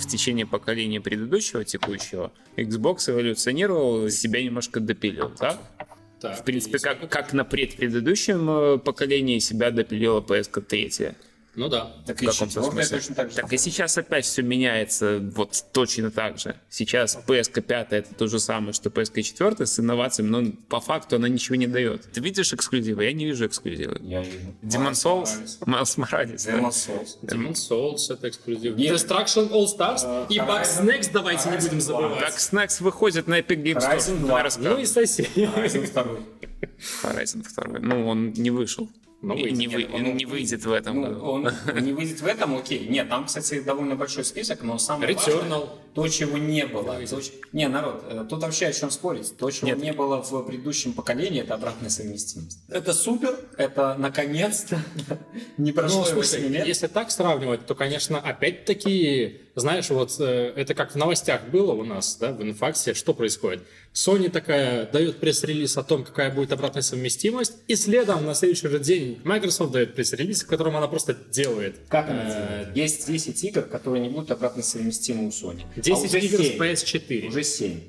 В 0.00 0.06
течение 0.06 0.46
поколения 0.46 1.00
предыдущего, 1.00 1.64
текущего, 1.64 2.32
Xbox 2.56 3.10
эволюционировал, 3.10 4.10
себя 4.10 4.42
немножко 4.42 4.80
допилил, 4.80 5.30
так? 5.30 5.58
Так, 6.20 6.38
В 6.38 6.44
принципе, 6.44 6.78
как, 6.78 7.08
как 7.10 7.32
на 7.32 7.44
предпредыдущем 7.44 8.48
э, 8.48 8.78
поколении 8.78 9.38
себя 9.38 9.70
допилила 9.70 10.20
PS 10.20 10.60
3. 10.60 11.14
Ну 11.56 11.68
да. 11.68 11.92
Так 12.06 12.18
В 12.18 12.22
и 12.22 12.26
каком-то 12.26 12.46
четвертая 12.54 12.72
смысле. 12.72 12.98
точно 12.98 13.14
так 13.14 13.30
же. 13.30 13.36
Так 13.36 13.52
и 13.52 13.56
сейчас 13.58 13.96
опять 13.98 14.24
все 14.24 14.42
меняется 14.42 15.20
вот 15.34 15.64
точно 15.72 16.10
так 16.10 16.38
же. 16.38 16.56
Сейчас 16.68 17.18
PS 17.26 17.60
5 17.62 17.92
это 17.92 18.14
то 18.14 18.26
же 18.26 18.38
самое, 18.40 18.72
что 18.72 18.90
PS 18.90 19.22
4 19.22 19.66
с 19.66 19.78
инновациями, 19.78 20.28
но 20.30 20.52
по 20.68 20.80
факту 20.80 21.16
она 21.16 21.28
ничего 21.28 21.56
не 21.56 21.66
дает. 21.66 22.10
Ты 22.12 22.20
видишь 22.20 22.52
эксклюзивы? 22.52 23.04
Я 23.04 23.12
не 23.12 23.24
вижу 23.26 23.46
эксклюзивы. 23.46 23.98
Я 24.02 24.20
вижу. 24.22 24.38
Demon 24.62 24.92
Souls? 24.92 25.28
Miles 25.60 25.96
Morales. 25.98 26.34
Demon 26.36 26.70
Souls. 26.70 27.18
Demon 27.22 27.52
Souls 27.52 28.12
это 28.12 28.28
эксклюзив. 28.28 28.76
Нет. 28.76 28.94
Destruction 28.94 29.50
All 29.50 29.66
Stars 29.66 30.26
и 30.28 30.38
Horizon- 30.38 30.46
Bugsnax 30.84 31.10
давайте 31.12 31.50
не 31.50 31.56
будем 31.58 31.80
забывать. 31.80 32.20
Так 32.20 32.34
Snacks 32.34 32.82
выходит 32.82 33.28
на 33.28 33.38
Epic 33.40 33.62
Games 33.62 33.76
Horizon 33.82 33.98
Store. 33.98 34.18
2. 34.18 34.26
Давай 34.26 34.42
рассказывай. 34.42 34.74
Ну 34.76 34.80
и 34.82 34.86
соседи. 34.86 35.28
Horizon 35.36 35.92
2. 35.92 36.06
Horizon 37.02 37.44
2. 37.54 37.78
Ну, 37.80 38.08
он 38.08 38.32
не 38.32 38.50
вышел. 38.50 38.90
И 39.32 39.42
выйдет. 39.42 39.58
не, 39.58 39.68
вы- 39.68 39.82
Нет, 39.82 39.90
он- 39.94 40.16
не 40.16 40.24
выйдет 40.26 40.64
в 40.64 40.72
этом 40.72 41.00
Ну, 41.00 41.06
году. 41.06 41.20
он 41.24 41.48
не 41.80 41.92
выйдет 41.92 42.20
в 42.20 42.26
этом, 42.26 42.56
окей. 42.56 42.86
Нет, 42.88 43.08
там, 43.08 43.26
кстати, 43.26 43.60
довольно 43.60 43.96
большой 43.96 44.24
список, 44.24 44.62
но 44.62 44.78
самое 44.78 45.14
важное, 45.14 45.34
Returnal. 45.36 45.68
то, 45.94 46.08
чего 46.08 46.36
не 46.38 46.66
было. 46.66 46.92
Выйдет. 46.94 47.10
То, 47.10 47.20
Не, 47.52 47.68
народ, 47.68 48.04
э, 48.10 48.26
тут 48.28 48.42
вообще 48.42 48.66
о 48.66 48.72
чем 48.72 48.90
спорить. 48.90 49.36
То, 49.36 49.50
чего 49.50 49.68
Нет. 49.68 49.78
не 49.78 49.92
было 49.92 50.22
в 50.22 50.42
предыдущем 50.42 50.92
поколении, 50.92 51.40
это 51.40 51.54
обратная 51.54 51.88
совместимость. 51.90 52.58
Это 52.68 52.92
супер, 52.92 53.38
это 53.56 53.94
наконец-то 53.98 54.78
не 55.56 55.72
прошло 55.72 56.00
Ну, 56.00 56.04
слушай, 56.06 56.40
8 56.40 56.52
лет. 56.52 56.66
если 56.66 56.88
так 56.88 57.10
сравнивать, 57.10 57.64
то, 57.66 57.74
конечно, 57.74 58.18
опять-таки, 58.18 59.40
знаешь, 59.54 59.90
вот 59.90 60.14
э, 60.20 60.52
это 60.56 60.74
как 60.74 60.92
в 60.92 60.96
новостях 60.96 61.42
было 61.48 61.72
у 61.72 61.84
нас, 61.84 62.16
да, 62.20 62.32
в 62.32 62.42
инфаксе, 62.42 62.94
что 62.94 63.14
происходит? 63.14 63.62
Sony 63.94 64.28
такая 64.28 64.90
дает 64.90 65.20
пресс-релиз 65.20 65.76
о 65.78 65.84
том, 65.84 66.04
какая 66.04 66.34
будет 66.34 66.52
обратная 66.52 66.82
совместимость, 66.82 67.54
и 67.68 67.76
следом 67.76 68.26
на 68.26 68.34
следующий 68.34 68.66
же 68.68 68.80
день 68.80 69.20
Microsoft 69.22 69.70
дает 69.70 69.94
пресс-релиз, 69.94 70.42
в 70.42 70.46
котором 70.48 70.76
она 70.76 70.88
просто 70.88 71.14
делает. 71.30 71.76
Как 71.88 72.10
она 72.10 72.24
Э, 72.26 72.64
делает? 72.64 72.76
Есть 72.76 73.06
10 73.06 73.44
игр, 73.44 73.62
которые 73.62 74.02
не 74.02 74.08
будут 74.08 74.32
обратно 74.32 74.62
совместимы 74.64 75.26
у 75.26 75.30
Sony. 75.30 75.62
10 75.76 76.12
А 76.12 76.18
игр 76.18 76.38
с 76.42 76.48
7. 76.48 76.58
PS4. 76.58 77.28
Уже 77.28 77.44
7. 77.44 77.80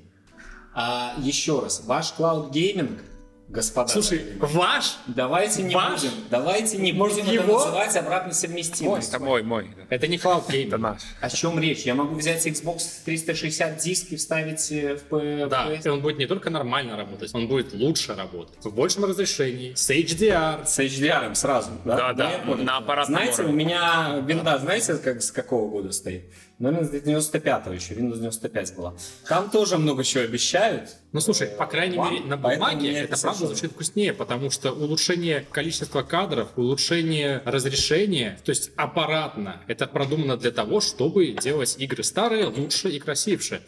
А 0.76 1.16
еще 1.24 1.60
раз, 1.62 1.82
ваш 1.86 2.12
cloud 2.12 2.52
gaming, 2.52 3.02
господа, 3.48 3.88
Слушай, 3.90 4.26
ваш? 4.40 4.98
давайте 5.08 5.62
не 5.64 5.76
ваш? 5.76 6.02
будем, 6.02 6.12
давайте 6.30 6.78
не 6.78 6.92
Может, 6.94 7.18
будем 7.20 7.30
это 7.34 7.44
его? 7.44 7.60
называть 7.60 7.96
обратной 7.96 8.34
совместимостью. 8.34 9.16
Это 9.16 9.24
мой, 9.24 9.44
мой. 9.44 9.70
Это 9.90 10.08
не 10.08 10.18
Cloud 10.18 10.48
Game. 10.48 10.68
Это 10.68 10.78
наш. 10.78 11.02
О 11.22 11.30
чем 11.30 11.60
речь? 11.60 11.84
Я 11.84 11.96
могу 11.96 12.16
взять 12.16 12.46
Xbox 12.48 13.04
360 13.06 13.78
диск 13.78 14.12
и 14.12 14.16
вставить 14.16 14.72
э, 14.72 14.96
в 14.96 15.04
P- 15.04 15.48
Да, 15.48 15.68
PS. 15.70 15.82
и 15.86 15.90
он 15.90 16.02
будет 16.02 16.18
не 16.18 16.26
только 16.26 16.50
нормально 16.50 16.98
работать, 16.98 17.34
он 17.34 17.48
будет 17.48 17.74
лучше 17.74 18.16
работать. 18.16 18.58
В 18.64 18.74
большем 18.74 19.06
разрешении, 19.06 19.74
с 19.76 19.90
HDR. 19.90 20.66
С 20.66 20.80
HDR 20.80 21.34
сразу, 21.36 21.72
да? 21.86 21.96
Да, 21.96 22.14
да, 22.14 22.32
я 22.32 22.38
понял. 22.40 22.64
на 22.64 22.78
аппаратном 22.78 23.16
Знаете, 23.18 23.44
у 23.44 23.52
меня 23.52 24.22
винда, 24.26 24.58
знаете, 24.58 24.96
как 24.96 25.22
с 25.22 25.32
какого 25.32 25.70
года 25.70 25.92
стоит? 25.92 26.32
Наверное, 26.58 26.88
с 26.88 26.94
95-го 26.94 27.74
еще, 27.74 27.96
Windows 27.96 28.16
95 28.20 28.76
была. 28.78 28.94
Там 29.28 29.50
тоже 29.50 29.78
много 29.78 30.06
чего 30.06 30.24
обещают. 30.24 30.90
Ну 31.12 31.20
слушай, 31.20 31.48
по 31.48 31.66
крайней 31.66 31.98
Вам? 31.98 32.14
мере, 32.14 32.26
на 32.26 32.38
бумаге 32.38 32.94
это 32.94 33.14
это 33.14 33.22
правда 33.22 33.35
совершенно- 33.36 33.48
звучит 33.58 33.72
вкуснее, 33.72 34.14
потому 34.14 34.50
что 34.50 34.72
улучшение 34.72 35.46
количества 35.52 36.02
кадров, 36.02 36.50
улучшение 36.56 37.42
разрешения, 37.46 38.40
то 38.44 38.50
есть 38.50 38.72
аппаратно, 38.76 39.62
это 39.68 39.88
продумано 39.88 40.38
для 40.38 40.52
того, 40.52 40.82
чтобы 40.82 41.28
делать 41.42 41.76
игры 41.80 42.04
старые 42.04 42.46
лучше 42.48 42.90
и 42.90 43.00
красивше. 43.00 43.62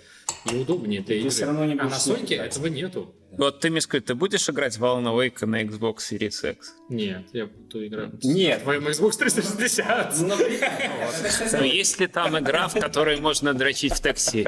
И 0.52 0.56
удобнее 0.56 1.02
для 1.02 1.16
игры. 1.18 1.32
а 1.82 1.84
на 1.86 1.90
Соньке 2.00 2.36
этого 2.36 2.68
нету. 2.68 3.14
Вот 3.32 3.60
ты, 3.60 3.70
Мишка, 3.70 4.00
ты 4.00 4.16
будешь 4.16 4.50
играть 4.50 4.78
в 4.78 4.84
Alan 4.84 5.04
Wake 5.04 5.46
на 5.46 5.62
Xbox 5.64 5.98
Series 5.98 6.52
X? 6.52 6.74
Нет, 6.90 7.26
я 7.34 7.46
буду 7.48 7.86
играть 7.86 8.24
Нет. 8.24 8.62
в 8.62 8.64
твоем 8.64 8.88
Xbox 8.88 9.18
360. 9.18 10.16
Ну, 10.22 10.36
Ну, 11.52 11.64
есть 11.64 12.00
ли 12.00 12.08
там 12.08 12.38
игра, 12.40 12.68
в 12.70 12.74
которой 12.74 13.20
можно 13.20 13.54
дрочить 13.54 13.94
в 13.94 14.00
такси? 14.00 14.48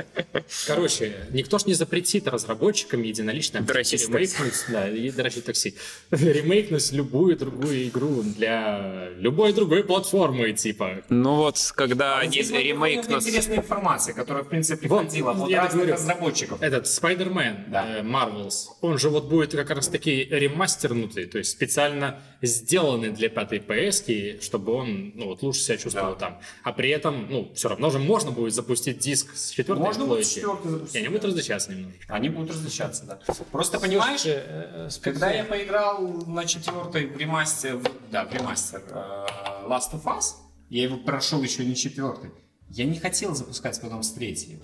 Короче, 0.65 1.13
никто 1.31 1.59
ж 1.59 1.65
не 1.65 1.73
запретит 1.73 2.27
разработчикам 2.27 3.01
единолично 3.03 3.61
Дрочить 3.61 4.07
ремейкнуть, 4.07 4.65
да, 4.69 4.87
и 4.89 5.11
дрочить 5.11 5.45
такси. 5.45 5.75
Ремейкнуть 6.11 6.91
любую 6.93 7.37
другую 7.37 7.87
игру 7.87 8.23
для 8.23 9.09
любой 9.17 9.53
другой 9.53 9.83
платформы, 9.83 10.53
типа. 10.53 11.03
Ну 11.09 11.35
вот, 11.35 11.57
когда 11.75 12.19
они 12.19 12.31
Здесь 12.31 12.51
вот 12.51 12.59
ремейк 12.59 13.01
довольно 13.01 13.15
нас... 13.17 13.27
интересная 13.27 13.57
информация, 13.57 14.15
которая, 14.15 14.43
в 14.43 14.47
принципе, 14.47 14.87
приходила. 14.87 15.33
Раз 15.33 15.49
разных 15.51 15.73
говорю, 15.73 15.93
разработчиков. 15.93 16.61
Этот 16.61 16.85
Spider-Man 16.85 17.69
Да. 17.69 17.97
э, 17.97 18.01
Marvels, 18.01 18.67
он 18.81 18.97
же 18.97 19.09
вот 19.09 19.25
будет 19.25 19.51
как 19.51 19.69
раз 19.69 19.87
таки 19.87 20.23
ремастернутый, 20.23 21.25
то 21.25 21.37
есть 21.37 21.51
специально 21.51 22.21
сделанный 22.41 23.09
для 23.09 23.29
пятой 23.29 23.59
PS, 23.59 24.41
чтобы 24.41 24.73
он 24.73 25.11
ну, 25.15 25.25
вот 25.27 25.41
лучше 25.41 25.61
себя 25.61 25.77
чувствовал 25.77 26.13
Да. 26.13 26.19
там. 26.19 26.41
А 26.63 26.71
при 26.71 26.89
этом, 26.89 27.27
ну, 27.29 27.51
все 27.53 27.69
равно 27.69 27.89
же 27.89 27.99
можно 27.99 28.31
будет 28.31 28.53
запустить 28.53 28.99
диск 28.99 29.35
с 29.35 29.49
четвертой 29.49 29.85
Можно 29.85 30.05
будет 30.05 30.27
четвертый 30.27 30.71
запустить. 30.71 30.95
И 30.95 30.99
они 30.99 31.07
будут 31.09 31.25
различаться 31.25 31.71
немного. 31.71 31.93
Они 32.07 32.29
будут 32.29 32.51
различаться, 32.51 33.05
да. 33.05 33.19
Просто 33.51 33.79
понимаешь, 33.79 34.25
э, 34.25 34.87
э, 34.87 34.89
когда 35.01 35.31
я 35.31 35.43
поиграл 35.43 36.07
на 36.25 36.45
четвертой 36.45 37.07
в 37.07 37.17
ремастер, 37.17 37.79
да, 38.11 38.25
в 38.25 38.33
ремастер 38.33 38.81
э, 38.89 39.25
Last 39.67 39.93
of 39.93 40.03
Us, 40.05 40.35
я 40.69 40.83
его 40.83 40.97
прошел 40.97 41.41
еще 41.43 41.65
не 41.65 41.75
четвертый, 41.75 42.31
я 42.69 42.85
не 42.85 42.99
хотел 42.99 43.35
запускать 43.35 43.79
потом 43.81 44.03
с 44.03 44.11
третьей. 44.11 44.59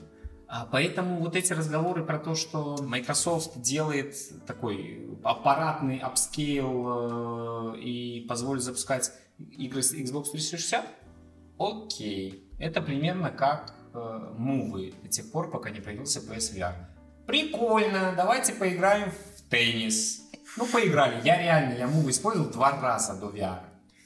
А 0.57 0.65
поэтому 0.65 1.19
вот 1.19 1.35
эти 1.35 1.51
разговоры 1.51 2.05
про 2.05 2.17
то, 2.17 2.33
что 2.33 2.77
Microsoft 2.81 3.59
делает 3.59 4.15
такой 4.47 5.05
аппаратный 5.21 5.97
upscale 5.97 7.73
э, 7.73 7.79
и 7.79 8.25
позволит 8.29 8.63
запускать 8.63 9.11
игры 9.37 9.83
с 9.83 9.93
Xbox 9.93 10.31
360, 10.31 10.85
окей. 11.59 12.49
Это 12.57 12.81
примерно 12.81 13.31
как 13.31 13.75
э, 13.93 14.33
Move 14.37 14.82
ы 14.82 14.93
до 15.03 15.09
тех 15.09 15.29
пор, 15.29 15.51
пока 15.51 15.71
не 15.71 15.81
появился 15.81 16.21
PSVR. 16.21 16.73
Прикольно, 17.27 18.13
давайте 18.15 18.53
поиграем 18.53 19.11
в 19.11 19.49
теннис. 19.49 20.21
Ну, 20.55 20.65
поиграли. 20.67 21.19
Я 21.25 21.37
реально, 21.37 21.77
я 21.77 21.87
мувы 21.87 22.11
использовал 22.11 22.49
два 22.49 22.79
раза 22.79 23.19
до 23.19 23.27
VR. 23.27 23.59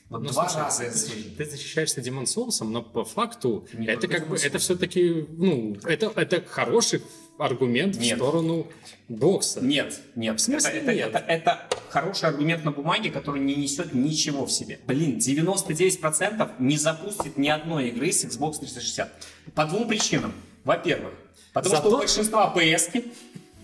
Вот 0.09 0.23
Ну, 0.23 0.29
два 0.31 0.49
слушай, 0.49 0.63
раза 0.63 0.83
я 0.85 0.89
ты, 0.91 0.97
слышал. 0.97 1.23
ты 1.37 1.45
защищаешься 1.45 2.01
Demon 2.01 2.23
Souls, 2.23 2.63
но 2.65 2.81
по 2.81 3.05
факту 3.05 3.67
Не 3.73 3.87
это 3.87 4.01
только 4.01 4.17
как 4.19 4.27
бы 4.27 4.37
это 4.37 4.57
все-таки 4.57 5.27
ну 5.37 5.77
это 5.83 6.11
это 6.15 6.41
хороший 6.47 7.03
аргумент 7.37 7.95
Нет. 7.97 8.13
в 8.13 8.21
сторону 8.21 8.67
бокса. 9.07 9.61
Нет, 9.61 9.99
нет. 10.15 10.39
В 10.39 10.43
смысле 10.43 10.71
это, 10.71 10.91
это- 10.91 10.93
нет? 10.93 11.07
Это, 11.09 11.17
это 11.19 11.69
хороший 11.89 12.25
аргумент 12.27 12.65
на 12.65 12.71
бумаге, 12.71 13.11
который 13.11 13.39
не 13.39 13.55
несет 13.55 13.93
ничего 13.93 14.45
в 14.47 14.51
себе. 14.51 14.79
Блин, 14.87 15.19
99% 15.19 16.51
не 16.59 16.77
запустит 16.77 17.37
ни 17.37 17.47
одной 17.47 17.89
игры 17.89 18.11
с 18.11 18.25
Xbox 18.25 18.59
360. 18.59 19.11
По 19.53 19.65
двум 19.65 19.87
причинам. 19.87 20.33
Во-первых, 20.63 21.13
потому 21.53 21.75
что 21.75 21.83
Зато- 21.83 21.95
у 21.95 21.99
большинства 21.99 22.53
PS 22.55 23.03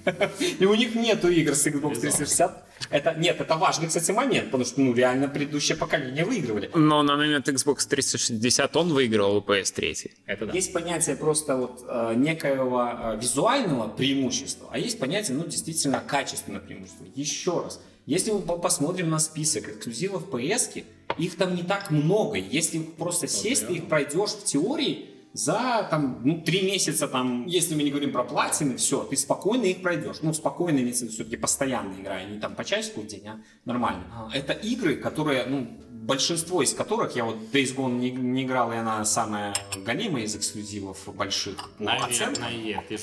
и 0.59 0.65
у 0.65 0.75
них 0.75 0.93
нету 0.95 1.29
игр 1.29 1.55
с 1.55 1.65
Xbox 1.65 1.99
360. 1.99 2.64
Это, 2.89 3.13
нет, 3.13 3.41
это 3.41 3.55
важный, 3.55 3.87
кстати, 3.87 4.11
момент, 4.11 4.45
потому 4.45 4.65
что, 4.65 4.81
ну, 4.81 4.93
реально 4.93 5.27
предыдущее 5.27 5.77
поколение 5.77 6.23
выигрывали. 6.25 6.69
Но 6.75 7.03
на 7.03 7.15
момент 7.17 7.47
Xbox 7.47 7.87
360 7.87 8.75
он 8.75 8.93
выиграл 8.93 9.37
у 9.37 9.41
PS3. 9.41 10.11
Это 10.27 10.45
да. 10.45 10.53
Есть 10.53 10.73
понятие 10.73 11.15
просто 11.15 11.55
вот 11.55 11.83
э, 11.87 12.13
некоего 12.15 12.87
э, 12.87 13.17
визуального 13.21 13.87
преимущества, 13.87 14.69
а 14.71 14.77
есть 14.77 14.99
понятие, 14.99 15.37
ну, 15.37 15.45
действительно, 15.45 15.99
качественного 16.05 16.61
преимущества. 16.61 17.05
Еще 17.15 17.61
раз, 17.63 17.79
если 18.05 18.31
мы 18.31 18.39
по- 18.41 18.57
посмотрим 18.57 19.09
на 19.09 19.19
список 19.19 19.67
эксклюзивов 19.69 20.29
PS, 20.29 20.83
их 21.17 21.37
там 21.37 21.55
не 21.55 21.63
так 21.63 21.91
много. 21.91 22.37
Если 22.37 22.79
просто 22.79 23.27
сесть, 23.27 23.67
ты 23.67 23.73
их 23.73 23.87
пройдешь 23.87 24.31
в 24.31 24.43
теории 24.43 25.09
за 25.35 25.85
там, 25.91 26.21
ну, 26.23 26.41
три 26.41 26.61
месяца, 26.61 27.09
там, 27.09 27.45
если 27.45 27.75
мы 27.75 27.83
не 27.83 27.91
говорим 27.91 28.13
про 28.13 28.23
платины, 28.23 28.77
все, 28.77 29.03
ты 29.03 29.17
спокойно 29.17 29.65
их 29.65 29.81
пройдешь. 29.81 30.17
Ну, 30.21 30.31
спокойно, 30.31 30.79
имеется 30.79 31.03
в 31.03 31.07
виду, 31.07 31.15
все-таки 31.15 31.35
постоянная 31.35 31.99
игра, 31.99 32.15
а 32.15 32.23
не 32.23 32.39
там 32.39 32.55
по 32.55 32.63
часику 32.63 33.01
в 33.01 33.07
день, 33.07 33.27
а 33.27 33.41
нормально. 33.65 34.05
Это 34.33 34.53
игры, 34.53 34.95
которые, 34.95 35.45
ну, 35.45 35.67
большинство 35.91 36.61
из 36.61 36.73
которых, 36.73 37.17
я 37.17 37.25
вот 37.25 37.35
Days 37.51 37.75
Gone 37.75 37.97
не, 37.97 38.11
не 38.11 38.43
играл, 38.43 38.71
и 38.71 38.77
она 38.77 39.03
самая 39.03 39.53
голимая 39.85 40.23
из 40.23 40.37
эксклюзивов 40.37 41.13
больших. 41.13 41.69
по 41.77 41.83
Наверное, 41.83 42.09
оценкам. 42.09 42.43
же 42.43 42.49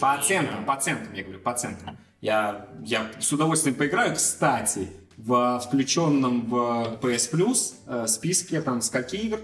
По 0.01 0.15
оценкам, 0.15 0.65
по 0.65 0.75
оценкам, 0.75 1.13
я 1.13 1.23
говорю, 1.25 1.41
по 1.41 1.51
оценкам. 1.51 1.99
Я, 2.23 2.67
я 2.83 3.11
с 3.21 3.31
удовольствием 3.31 3.77
поиграю, 3.77 4.15
кстати, 4.17 4.89
в 5.19 5.61
включенном 5.67 6.47
в 6.47 6.99
PS 7.03 7.31
Plus 7.31 7.75
э, 7.87 8.07
списке 8.07 8.63
там 8.63 8.81
скольки 8.81 9.17
игр, 9.17 9.39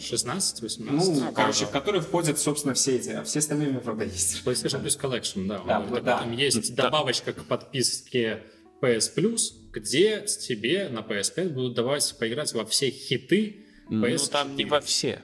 16, 0.00 0.62
18. 0.62 1.08
ну, 1.20 1.32
короче, 1.32 1.66
в 1.66 1.70
которые 1.70 2.00
входят, 2.02 2.38
собственно, 2.38 2.74
все 2.74 2.96
эти, 2.96 3.10
а 3.10 3.22
все 3.24 3.38
остальные 3.40 3.68
у 3.68 3.70
меня, 3.72 3.80
правда, 3.80 4.04
есть. 4.04 4.42
PlayStation 4.44 4.82
Plus 4.82 4.98
Collection, 5.00 5.46
да. 5.46 5.62
Да, 5.66 5.80
вот, 5.80 6.02
да. 6.04 6.18
Там 6.18 6.32
есть 6.32 6.74
Да. 6.74 6.84
добавочка 6.84 7.32
к 7.32 7.44
подписке 7.44 8.42
PS 8.82 9.14
Plus, 9.16 9.40
где 9.72 10.22
тебе 10.22 10.88
на 10.88 11.00
PS5 11.00 11.50
будут 11.50 11.74
давать 11.74 12.14
поиграть 12.18 12.52
во 12.54 12.64
все 12.64 12.90
хиты 12.90 13.66
Ну, 13.88 14.06
PS4. 14.06 14.28
там 14.30 14.56
не 14.56 14.64
во 14.64 14.80
все. 14.80 15.22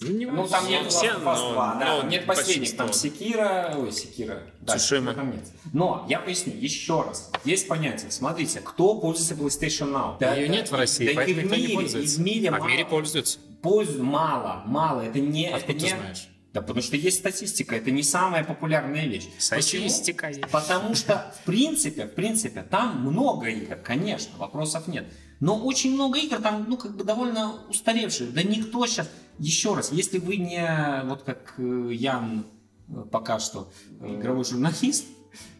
Ну, 0.00 0.08
не 0.10 0.26
Ну, 0.26 0.42
во 0.42 0.48
там 0.48 0.64
все. 0.64 0.70
нет 0.72 0.92
все, 0.92 1.12
но- 1.14 1.20
2, 1.52 1.76
да, 1.80 2.02
но 2.02 2.08
нет 2.10 2.26
последних, 2.26 2.76
там. 2.76 2.92
Секира, 2.92 3.74
ой, 3.78 3.90
Секира, 3.92 4.42
да, 4.60 4.76
там 5.14 5.32
нет. 5.32 5.44
Но, 5.72 6.04
я 6.08 6.20
поясню, 6.20 6.52
еще 6.54 7.00
раз, 7.02 7.30
есть 7.46 7.66
понятие, 7.66 8.10
смотрите, 8.10 8.60
кто 8.60 9.00
пользуется 9.00 9.34
PlayStation 9.34 9.92
Now? 9.92 10.36
Её 10.36 10.48
нет 10.48 10.70
в 10.70 10.74
России, 10.74 11.06
да 11.06 11.12
и 11.12 11.14
поэтому 11.14 11.40
в 11.40 11.44
никто 11.44 11.56
не 11.56 11.62
мире, 11.62 11.74
пользуется. 11.76 12.14
и 12.14 12.16
в 12.16 12.20
мире 12.26 12.48
А 12.48 12.52
в 12.52 12.58
мало. 12.58 12.68
мире 12.68 12.84
пользуются. 12.84 13.38
Пользу 13.66 14.04
мало, 14.04 14.62
мало, 14.66 15.00
это 15.00 15.18
не... 15.18 15.48
это 15.48 15.56
Откуда 15.56 15.78
ты 15.78 15.84
не- 15.84 15.90
знаешь? 15.90 16.28
Да 16.52 16.62
потому 16.62 16.80
что 16.80 16.96
есть 16.96 17.18
статистика, 17.18 17.74
это 17.74 17.90
не 17.90 18.02
самая 18.02 18.42
популярная 18.42 19.06
вещь. 19.06 19.28
Статистика 19.38 20.28
Почему? 20.28 20.40
есть. 20.40 20.52
Потому 20.52 20.94
что, 20.94 21.34
в 21.42 21.44
принципе, 21.44 22.06
в 22.06 22.14
принципе, 22.14 22.62
там 22.62 23.02
много 23.02 23.48
игр, 23.48 23.76
конечно, 23.76 24.38
вопросов 24.38 24.86
нет. 24.86 25.06
Но 25.40 25.58
очень 25.58 25.92
много 25.92 26.18
игр 26.18 26.36
там, 26.40 26.64
ну, 26.68 26.78
как 26.78 26.96
бы 26.96 27.04
довольно 27.04 27.66
устаревших. 27.68 28.32
Да 28.32 28.42
никто 28.42 28.86
сейчас... 28.86 29.10
Еще 29.38 29.74
раз, 29.74 29.92
если 29.92 30.18
вы 30.18 30.36
не, 30.38 31.02
вот 31.04 31.24
как 31.24 31.56
э, 31.58 31.90
Ян 31.92 32.46
э, 32.88 33.04
пока 33.12 33.38
что, 33.38 33.70
э, 34.00 34.14
игровой 34.14 34.46
журналист, 34.46 35.04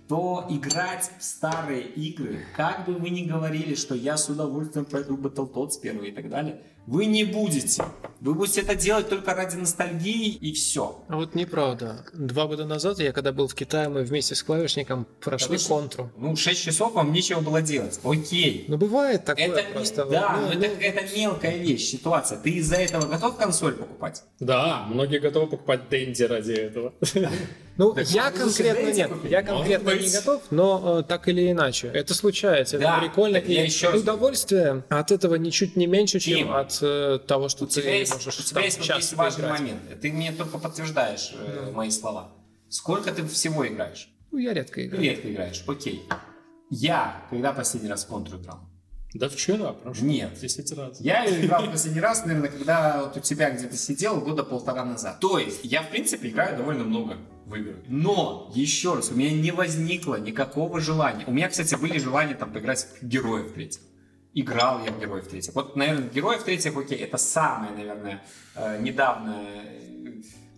то 0.08 0.46
играть 0.48 1.10
в 1.18 1.22
старые 1.22 1.82
игры, 1.82 2.44
как 2.56 2.86
бы 2.86 2.94
вы 2.94 3.10
ни 3.10 3.24
говорили, 3.24 3.74
что 3.74 3.94
я 3.94 4.16
с 4.16 4.30
удовольствием 4.30 4.86
пройду 4.86 5.18
Battletoads 5.18 5.80
первый 5.82 6.08
и 6.08 6.12
так 6.12 6.30
далее, 6.30 6.62
вы 6.86 7.06
не 7.06 7.24
будете. 7.24 7.84
Вы 8.20 8.34
будете 8.34 8.62
это 8.62 8.74
делать 8.74 9.08
только 9.08 9.34
ради 9.34 9.56
ностальгии 9.56 10.28
и 10.30 10.52
все. 10.52 11.02
А 11.08 11.16
вот 11.16 11.34
неправда. 11.34 12.04
Два 12.14 12.46
года 12.46 12.64
назад, 12.64 12.98
я 12.98 13.12
когда 13.12 13.32
был 13.32 13.46
в 13.46 13.54
Китае, 13.54 13.88
мы 13.88 14.02
вместе 14.02 14.34
с 14.34 14.42
клавишником 14.42 15.06
прошли 15.20 15.58
что? 15.58 15.68
контру. 15.68 16.10
Ну, 16.16 16.34
6 16.34 16.62
часов 16.62 16.94
вам 16.94 17.12
нечего 17.12 17.40
было 17.40 17.60
делать. 17.60 18.00
Окей. 18.02 18.64
Ну, 18.68 18.78
бывает 18.78 19.24
такое 19.24 19.46
Это, 19.46 19.62
не- 19.62 19.72
просто. 19.72 20.06
да, 20.06 20.36
ну, 20.36 20.46
но 20.46 20.54
ну, 20.54 20.60
это, 20.60 20.80
это 20.80 21.16
мелкая 21.16 21.56
вещь, 21.58 21.90
ситуация. 21.90 22.38
Ты 22.38 22.50
из-за 22.50 22.76
этого 22.76 23.06
готов 23.06 23.36
консоль 23.36 23.74
покупать? 23.74 24.22
Да, 24.40 24.86
многие 24.88 25.18
готовы 25.18 25.48
покупать 25.48 25.88
Дэнди 25.90 26.22
ради 26.22 26.52
этого. 26.52 26.94
ну, 27.76 27.92
Так 27.92 28.06
я 28.08 28.30
конкретно 28.30 28.92
нет. 28.92 29.10
купить? 29.10 29.30
Я 29.30 29.42
конкретно 29.42 29.90
не 29.90 30.10
готов, 30.10 30.42
но 30.50 31.00
э, 31.00 31.02
так 31.02 31.28
или 31.28 31.50
иначе. 31.50 31.88
Это 31.88 32.14
случается, 32.14 32.78
Да, 32.78 32.98
это 32.98 33.06
прикольно. 33.06 33.36
И 33.36 33.52
еще 33.52 33.90
раз- 33.90 34.00
удовольствие 34.02 34.84
от 34.88 35.10
этого 35.12 35.34
ничуть 35.36 35.76
не 35.76 35.86
меньше, 35.86 36.18
чем 36.20 36.36
Тим, 36.36 36.52
от 36.54 36.78
э, 36.82 37.18
того, 37.26 37.48
что 37.48 37.64
У 37.64 37.66
ты 37.66 37.80
тебя 37.82 37.94
есть, 37.96 38.12
можешь 38.14 38.38
у 38.38 38.42
тебя 38.42 38.62
есть, 38.62 38.78
есть 38.88 39.12
важный 39.14 39.42
поиграть. 39.44 39.60
момент. 39.60 40.00
Ты 40.00 40.12
мне 40.12 40.32
только 40.32 40.58
подтверждаешь 40.58 41.32
э, 41.34 41.70
мои 41.72 41.90
слова. 41.90 42.32
Сколько 42.68 43.12
ты 43.12 43.26
всего 43.26 43.66
играешь? 43.66 44.08
Ну, 44.32 44.38
я 44.38 44.52
редко 44.54 44.74
Ты 44.76 44.86
играю. 44.86 45.02
редко 45.04 45.30
играешь, 45.32 45.64
окей. 45.66 46.02
Я, 46.70 47.22
когда 47.30 47.52
последний 47.52 47.88
раз 47.88 48.04
в 48.04 48.08
контру 48.08 48.38
играл? 48.38 48.58
Да 49.14 49.28
вчера, 49.28 49.72
прошло. 49.72 50.04
Нет. 50.06 50.30
10 50.38 50.72
раз. 50.76 51.00
Я 51.00 51.24
играл 51.26 51.66
последний 51.70 52.00
раз, 52.00 52.24
наверное, 52.26 52.50
когда 52.50 53.04
вот 53.04 53.16
у 53.16 53.20
тебя 53.20 53.50
где-то 53.50 53.76
сидел 53.76 54.20
года 54.20 54.42
полтора 54.42 54.84
назад. 54.84 55.20
То 55.20 55.38
есть, 55.38 55.60
я, 55.62 55.82
в 55.82 55.90
принципе, 55.90 56.28
играю 56.28 56.58
довольно 56.58 56.84
много 56.84 57.16
в 57.46 57.54
игры. 57.54 57.76
Но, 57.86 58.50
еще 58.54 58.94
раз, 58.94 59.10
у 59.10 59.14
меня 59.14 59.30
не 59.30 59.52
возникло 59.52 60.16
никакого 60.16 60.80
желания. 60.80 61.24
У 61.26 61.32
меня, 61.32 61.48
кстати, 61.48 61.74
были 61.76 61.98
желания 61.98 62.34
там 62.34 62.52
поиграть 62.52 62.86
в 63.00 63.06
героев 63.06 63.52
третьих. 63.52 63.80
Играл 64.34 64.84
я 64.84 64.92
в 64.92 65.00
героев 65.00 65.28
третьих. 65.28 65.54
Вот, 65.54 65.76
наверное, 65.76 66.10
героев 66.10 66.42
третьих, 66.42 66.76
окей, 66.76 66.98
это 66.98 67.16
самая, 67.16 67.70
наверное, 67.70 68.22
э, 68.56 68.82
недавняя 68.82 69.64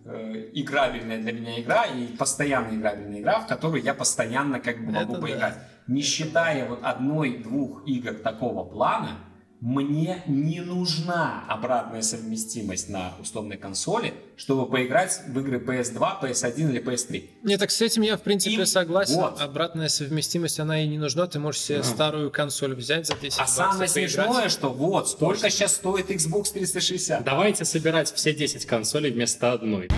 э, 0.03 0.49
играбельная 0.53 1.21
для 1.21 1.31
меня 1.31 1.61
игра 1.61 1.85
и 1.85 2.07
постоянно 2.07 2.75
играбельная 2.75 3.19
игра, 3.19 3.39
в 3.39 3.47
которую 3.47 3.83
я 3.83 3.93
постоянно 3.93 4.59
как 4.59 4.83
бы 4.83 4.91
могу 4.91 5.13
Это 5.13 5.21
да. 5.21 5.27
поиграть. 5.27 5.57
Не 5.87 6.01
считая 6.01 6.67
вот 6.67 6.79
одной-двух 6.83 7.87
игр 7.87 8.13
такого 8.15 8.65
плана, 8.65 9.19
мне 9.61 10.23
не 10.25 10.61
нужна 10.61 11.43
обратная 11.49 12.01
совместимость 12.01 12.87
на 12.87 13.13
условной 13.19 13.57
консоли, 13.57 14.13
чтобы 14.37 14.65
поиграть 14.69 15.19
в 15.27 15.37
игры 15.37 15.59
PS2, 15.59 16.21
PS1 16.21 16.69
или 16.69 16.81
PS3. 16.81 17.29
Нет, 17.43 17.59
так 17.59 17.69
с 17.69 17.81
этим 17.81 18.03
я, 18.03 18.15
в 18.15 18.21
принципе, 18.21 18.61
И 18.61 18.65
согласен. 18.65 19.15
вот. 19.15 19.41
Обратная 19.41 19.89
совместимость, 19.89 20.61
она 20.61 20.81
и 20.81 20.87
не 20.87 20.97
нужна. 20.97 21.27
Ты 21.27 21.39
можешь 21.39 21.61
себе 21.61 21.83
старую 21.83 22.31
консоль 22.31 22.73
взять 22.73 23.07
за 23.07 23.15
10 23.15 23.37
А 23.39 23.47
самое 23.47 23.89
смешное, 23.89 24.47
что 24.47 24.69
вот, 24.69 25.09
сколько 25.09 25.49
сейчас 25.49 25.75
стоит 25.75 26.09
Xbox 26.09 26.53
360. 26.53 27.23
Давайте 27.25 27.65
собирать 27.65 28.11
все 28.13 28.33
10 28.33 28.65
консолей 28.65 29.11
вместо 29.11 29.51
одной. 29.51 29.89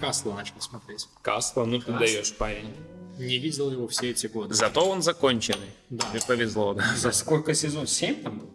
Касла 0.00 0.36
начал 0.36 0.54
смотреть. 0.60 1.08
Касла, 1.20 1.64
ну 1.66 1.80
ты 1.80 1.92
даешь, 1.92 2.32
парень. 2.34 2.72
Не 3.18 3.38
видел 3.38 3.70
его 3.70 3.86
все 3.88 4.10
эти 4.10 4.26
годы. 4.26 4.54
Зато 4.54 4.84
он 4.88 5.02
законченный. 5.02 5.70
Да. 5.90 6.06
Тебе 6.10 6.20
повезло, 6.26 6.74
да. 6.74 6.84
За 6.96 7.12
сколько 7.12 7.54
сезон? 7.54 7.86
7 7.86 8.22
там 8.22 8.38
был? 8.40 8.50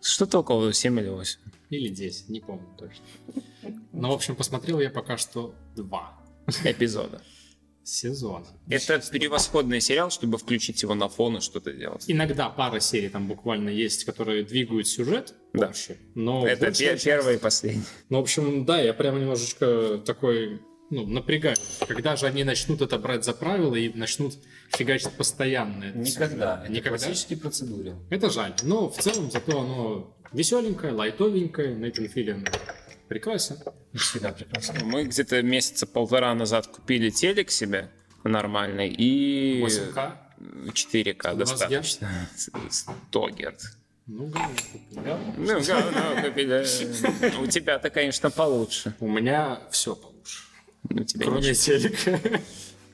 Что-то 0.00 0.40
около 0.40 0.72
7 0.72 0.98
или 1.00 1.08
8. 1.08 1.40
Или 1.70 1.88
10, 1.88 2.28
не 2.28 2.40
помню 2.40 2.66
точно. 2.78 3.04
Но, 3.92 4.10
в 4.10 4.14
общем, 4.14 4.34
посмотрел 4.36 4.80
я 4.80 4.90
пока 4.90 5.16
что 5.16 5.54
два 5.76 6.18
Эпизода. 6.64 7.22
сезона. 7.84 8.46
Это 8.68 9.00
превосходный 9.10 9.80
сериал, 9.80 10.10
чтобы 10.10 10.38
включить 10.38 10.82
его 10.82 10.94
на 10.94 11.08
фон 11.08 11.38
и 11.38 11.40
что-то 11.40 11.72
делать. 11.72 12.04
Иногда 12.08 12.48
пара 12.48 12.78
серий 12.80 13.08
там 13.08 13.26
буквально 13.26 13.70
есть, 13.70 14.04
которые 14.04 14.44
двигают 14.44 14.86
сюжет 14.86 15.34
Да. 15.52 15.68
общий, 15.68 15.96
но 16.14 16.46
Это 16.46 16.66
большая 16.66 16.88
пе- 16.90 16.94
часть- 16.94 17.04
первый 17.04 17.34
и 17.36 17.38
последний. 17.38 17.82
Ну, 18.08 18.18
в 18.18 18.22
общем, 18.22 18.64
да, 18.64 18.80
я 18.80 18.92
прям 18.94 19.18
немножечко 19.18 19.98
такой, 20.04 20.60
ну, 20.92 21.06
напрягаюсь. 21.06 21.78
Когда 21.88 22.16
же 22.16 22.26
они 22.26 22.44
начнут 22.44 22.82
это 22.82 22.98
брать 22.98 23.24
за 23.24 23.32
правило 23.32 23.74
и 23.74 23.88
начнут 23.94 24.34
фигачить 24.68 25.12
постоянно? 25.12 25.84
этот 25.84 25.96
Никогда. 25.96 26.60
Это 26.62 26.72
Никогда? 26.72 26.98
классический 26.98 27.36
процедуре. 27.36 27.96
Это 28.10 28.28
жаль. 28.28 28.52
Но 28.62 28.90
в 28.90 28.98
целом 28.98 29.30
зато 29.30 29.58
оно 29.58 30.14
веселенькое, 30.32 30.92
лайтовенькое. 30.92 31.74
Нейтан 31.74 32.08
Филлин 32.08 32.46
прекрасен. 33.08 33.56
Всегда 33.94 34.32
прекрасно. 34.32 34.84
Мы 34.84 35.04
где-то 35.04 35.42
месяца 35.42 35.86
полтора 35.86 36.34
назад 36.34 36.66
купили 36.66 37.08
телек 37.08 37.50
себе 37.50 37.90
нормальный 38.22 38.88
и 38.90 39.62
8К. 39.62 40.12
4К 40.40 41.34
У 41.34 41.38
вас 41.38 41.50
достаточно. 41.50 42.28
100 42.70 43.28
Гц. 43.30 43.64
Ну, 44.06 44.26
говно 44.26 44.56
купили. 44.72 45.52
Ну, 45.52 45.60
говно 45.64 46.22
купили. 46.22 47.42
У 47.42 47.46
тебя-то, 47.46 47.88
конечно, 47.88 48.30
получше. 48.30 48.94
У 49.00 49.08
меня 49.08 49.60
все 49.70 49.94
получше. 49.94 50.11
У 50.90 51.04
тебя 51.04 51.24
Кроме 51.24 51.40
ничего. 51.50 51.54
телека. 51.78 52.20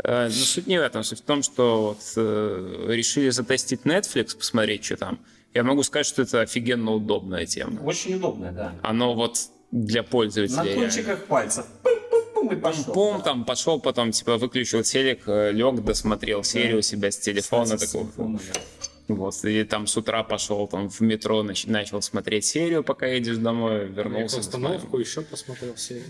Э, 0.05 0.27
Ну, 0.27 0.31
суть 0.31 0.67
не 0.67 0.79
в 0.79 0.83
этом. 0.83 1.03
Суть 1.03 1.19
в 1.21 1.23
том, 1.23 1.43
что 1.43 1.89
вот, 1.89 1.99
э, 2.17 2.85
решили 2.89 3.31
затестить 3.31 3.81
Netflix, 3.83 4.37
посмотреть, 4.37 4.85
что 4.85 4.97
там. 4.97 5.19
Я 5.55 5.65
могу 5.65 5.83
сказать, 5.83 6.07
что 6.07 6.23
это 6.23 6.43
офигенно 6.43 6.93
удобная 6.93 7.47
тема. 7.47 7.81
Очень 7.83 8.15
удобно, 8.15 8.53
да. 8.53 8.75
Оно 8.83 9.15
вот 9.15 9.39
для 9.73 10.03
На 10.03 10.09
пользователя. 10.09 10.63
реально. 10.63 10.83
кончиках 10.83 11.25
пальцев. 11.25 11.67
Пум-пум-пум 11.83 12.53
и 12.53 12.57
пошел. 12.61 12.85
Пум, 12.95 13.17
да. 13.19 13.25
там 13.25 13.45
пошел, 13.45 13.81
потом 13.81 14.13
типа 14.13 14.37
выключил 14.37 14.83
телек, 14.83 15.27
лег, 15.27 15.83
досмотрел 15.83 16.45
серию 16.45 16.79
у 16.79 16.83
себя 16.83 17.11
с 17.11 17.19
телефона. 17.19 17.77
С 17.79 17.81
такого. 17.87 18.05
телефона, 18.05 18.39
да. 18.55 18.61
Вот, 19.09 19.43
и 19.47 19.65
там 19.65 19.87
с 19.87 19.97
утра 19.97 20.23
пошел 20.23 20.69
там 20.69 20.91
в 20.91 21.01
метро, 21.01 21.43
нач- 21.43 21.69
начал 21.69 22.03
смотреть 22.03 22.45
серию, 22.45 22.85
пока 22.85 23.07
едешь 23.07 23.39
домой, 23.39 23.87
вернулся. 23.89 24.41
Остановку 24.41 24.99
еще 24.99 25.23
посмотрел 25.23 25.77
серию. 25.79 26.05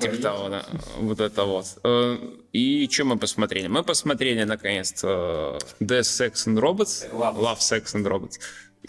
Типа 0.00 0.16
того, 0.22 0.48
да. 0.48 0.64
Вот 0.98 1.18
это 1.20 1.44
вот. 1.44 1.66
Э, 1.82 2.16
И 2.52 2.88
что 2.88 3.04
мы 3.04 3.18
посмотрели? 3.18 3.66
Мы 3.66 3.82
посмотрели, 3.82 4.44
наконец-то, 4.44 5.58
Death, 5.80 6.00
Sex 6.02 6.32
and 6.46 6.58
Robots. 6.60 7.10
Love. 7.12 7.36
Love, 7.36 7.58
Sex 7.58 7.84
and 7.96 8.06
Robots. 8.06 8.38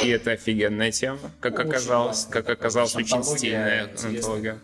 И 0.04 0.10
это 0.10 0.32
офигенная 0.32 0.92
тема, 0.92 1.20
как 1.40 1.58
Очень 1.60 1.70
оказалось. 1.70 2.18
классно, 2.26 2.32
Как 2.34 2.50
оказалось, 2.50 2.96
очень 2.96 3.24
стильная 3.24 3.90
антология. 4.04 4.60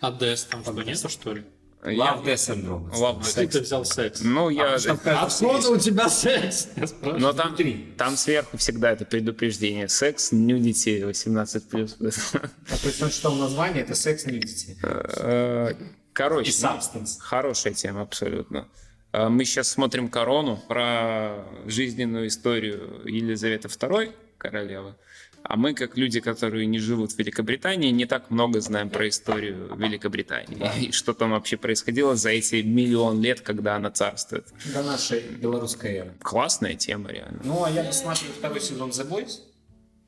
А 0.00 0.10
Дэс 0.10 0.44
там 0.44 0.62
что, 0.62 0.72
нету, 0.82 1.08
что 1.08 1.34
ли? 1.34 1.44
Love, 1.82 2.24
Death 2.24 2.48
and 2.48 2.64
Robots. 2.64 2.92
Love, 2.94 3.32
Где 3.32 3.46
ты 3.48 3.60
взял 3.60 3.84
секс? 3.84 4.20
Ну, 4.22 4.50
я... 4.50 4.74
Откуда 4.74 5.70
у 5.70 5.78
тебя 5.78 6.08
секс? 6.08 6.68
Я 6.76 6.86
спрашиваю. 6.86 7.20
Но 7.20 7.32
там, 7.32 7.56
там 7.96 8.16
сверху 8.16 8.56
всегда 8.56 8.92
это 8.92 9.04
предупреждение. 9.04 9.88
Секс, 9.88 10.30
нюдити, 10.30 11.02
18+. 11.02 11.96
А 12.70 12.76
то 12.76 12.86
есть 12.86 13.02
он 13.02 13.10
читал 13.10 13.34
название, 13.34 13.82
это 13.82 13.96
секс 13.96 14.26
нюдити. 14.26 14.76
Э, 14.82 15.72
Короче, 16.12 16.50
И 16.50 16.52
substance. 16.52 17.18
хорошая 17.18 17.72
тема 17.74 18.02
абсолютно. 18.02 18.68
Э, 19.12 19.28
Мы 19.28 19.44
сейчас 19.44 19.68
смотрим 19.68 20.08
«Корону» 20.08 20.62
про 20.68 21.44
жизненную 21.66 22.28
историю 22.28 23.02
Елизаветы 23.06 23.66
II, 23.66 24.12
королевы. 24.38 24.94
А 25.44 25.56
мы, 25.56 25.74
как 25.74 25.96
люди, 25.96 26.20
которые 26.20 26.66
не 26.66 26.78
живут 26.78 27.12
в 27.12 27.18
Великобритании, 27.18 27.90
не 27.90 28.06
так 28.06 28.30
много 28.30 28.60
знаем 28.60 28.90
про 28.90 29.08
историю 29.08 29.74
Великобритании. 29.76 30.70
И 30.80 30.92
что 30.92 31.14
там 31.14 31.32
вообще 31.32 31.56
происходило 31.56 32.16
за 32.16 32.30
эти 32.30 32.62
миллион 32.62 33.20
лет, 33.20 33.40
когда 33.40 33.76
она 33.76 33.90
царствует. 33.90 34.46
До 34.72 34.82
нашей 34.82 35.20
белорусской 35.20 35.94
эры. 35.94 36.14
Классная 36.22 36.74
тема, 36.74 37.10
реально. 37.10 37.40
Ну, 37.44 37.64
а 37.64 37.70
я 37.70 37.82
досматриваю 37.82 38.34
второй 38.34 38.60
сезон 38.60 38.90
The 38.90 39.08
Boys. 39.08 39.40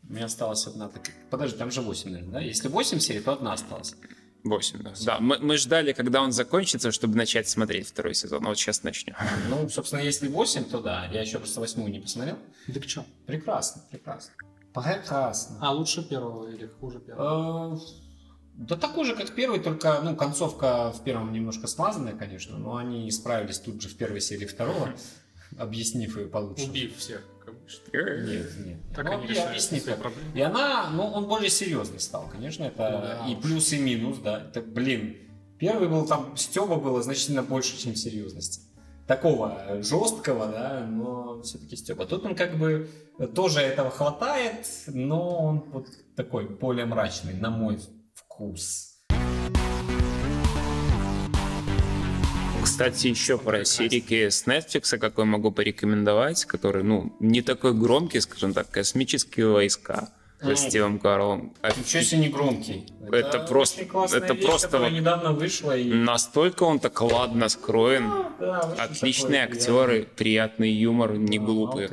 У 0.08 0.12
меня 0.12 0.26
осталась 0.26 0.66
одна 0.66 0.88
такая. 0.88 1.14
Подожди, 1.30 1.56
там 1.56 1.70
же 1.70 1.80
8, 1.80 2.10
наверное, 2.10 2.32
да? 2.32 2.40
Если 2.40 2.68
8 2.68 2.98
серий, 2.98 3.20
то 3.20 3.32
одна 3.32 3.54
осталась. 3.54 3.94
8, 4.44 4.82
да. 4.82 4.92
Да, 5.06 5.18
мы, 5.20 5.38
мы 5.38 5.56
ждали, 5.56 5.92
когда 5.92 6.20
он 6.20 6.30
закончится, 6.30 6.92
чтобы 6.92 7.16
начать 7.16 7.48
смотреть 7.48 7.88
второй 7.88 8.14
сезон. 8.14 8.44
А 8.44 8.50
вот 8.50 8.58
сейчас 8.58 8.82
начнем. 8.82 9.14
Ну, 9.48 9.68
собственно, 9.70 10.00
если 10.00 10.28
8, 10.28 10.64
то 10.64 10.80
да. 10.80 11.08
Я 11.10 11.22
еще 11.22 11.38
просто 11.38 11.60
восьмую 11.60 11.90
не 11.90 12.00
посмотрел. 12.00 12.38
Так 12.72 12.84
что? 12.84 13.06
Прекрасно, 13.26 13.82
прекрасно. 13.90 14.34
Прекрасно. 14.74 15.58
А 15.60 15.72
лучше 15.72 16.02
первого 16.02 16.48
или 16.50 16.66
хуже 16.66 16.98
первого? 16.98 17.76
Э, 17.76 17.78
Да 18.56 18.76
такой 18.76 19.04
же, 19.04 19.14
как 19.14 19.30
первый, 19.34 19.60
только, 19.60 20.00
ну, 20.02 20.16
концовка 20.16 20.90
в 20.92 21.02
первом 21.04 21.32
немножко 21.32 21.66
смазанная, 21.68 22.14
конечно, 22.14 22.58
но 22.58 22.76
они 22.76 23.10
справились 23.12 23.60
тут 23.60 23.80
же 23.80 23.88
в 23.88 23.96
первой 23.96 24.20
серии 24.20 24.46
второго, 24.46 24.90
объяснив 25.58 26.16
ее 26.16 26.26
получше. 26.26 26.64
Убив 26.64 26.96
всех. 26.96 27.22
конечно. 27.44 27.82
Нет, 27.92 28.66
нет. 28.66 28.78
Так 28.94 29.04
Ну, 29.06 29.12
они 29.12 29.26
и. 29.28 29.94
И 30.34 30.40
она, 30.40 30.90
ну, 30.90 31.04
он 31.04 31.26
более 31.26 31.50
серьезный 31.50 32.00
стал, 32.00 32.28
конечно, 32.30 32.64
это 32.64 32.76
Да 33.22 33.28
и 33.28 33.36
плюс, 33.36 33.72
и 33.72 33.78
минус, 33.78 34.18
да. 34.18 34.42
Это, 34.48 34.60
блин, 34.60 35.16
первый 35.58 35.88
был 35.88 36.04
там, 36.06 36.36
Стеба 36.36 36.76
было 36.76 37.00
значительно 37.02 37.42
больше, 37.42 37.76
чем 37.78 37.94
серьезности. 37.94 38.60
Такого 39.06 39.82
жесткого, 39.82 40.46
да, 40.46 40.86
но 40.88 41.42
все-таки 41.42 41.76
Стеба. 41.76 42.06
Тут 42.06 42.24
он 42.24 42.34
как 42.34 42.56
бы 42.58 42.88
тоже 43.34 43.60
этого 43.60 43.90
хватает, 43.90 44.66
но 44.86 45.38
он 45.38 45.64
вот 45.72 45.88
такой 46.16 46.48
более 46.48 46.86
мрачный, 46.86 47.34
на 47.34 47.50
мой 47.50 47.78
вкус. 48.14 48.94
Кстати, 52.62 53.08
еще 53.08 53.36
про 53.36 53.62
серики 53.66 54.30
с 54.30 54.46
Netflix, 54.46 54.96
какой 54.96 55.26
могу 55.26 55.52
порекомендовать, 55.52 56.46
который, 56.46 56.82
ну, 56.82 57.14
не 57.20 57.42
такой 57.42 57.74
громкий, 57.74 58.20
скажем 58.20 58.54
так, 58.54 58.70
«Космические 58.70 59.48
войска» 59.48 60.14
Ну, 60.50 60.56
Стивом 60.56 60.98
Карлом. 60.98 61.54
Ничего 61.76 62.02
себе 62.02 62.20
не 62.20 62.28
громкий. 62.28 62.86
Это 63.12 63.40
просто- 63.40 63.80
очень 63.80 63.90
классная 63.90 64.20
это 64.20 64.34
вещь, 64.34 64.44
просто 64.44 64.78
вот- 64.78 64.92
недавно 64.92 65.32
вышла. 65.32 65.76
И... 65.76 65.92
Настолько 65.92 66.64
он 66.64 66.78
так 66.78 67.00
ладно 67.00 67.48
скроен. 67.48 68.10
Да, 68.38 68.60
очень 68.60 68.80
Отличные 68.80 69.42
такой 69.46 69.58
актеры, 69.58 70.08
приятный 70.16 70.70
юмор, 70.70 71.14
не 71.16 71.38
Да, 71.38 71.44
глупый. 71.44 71.88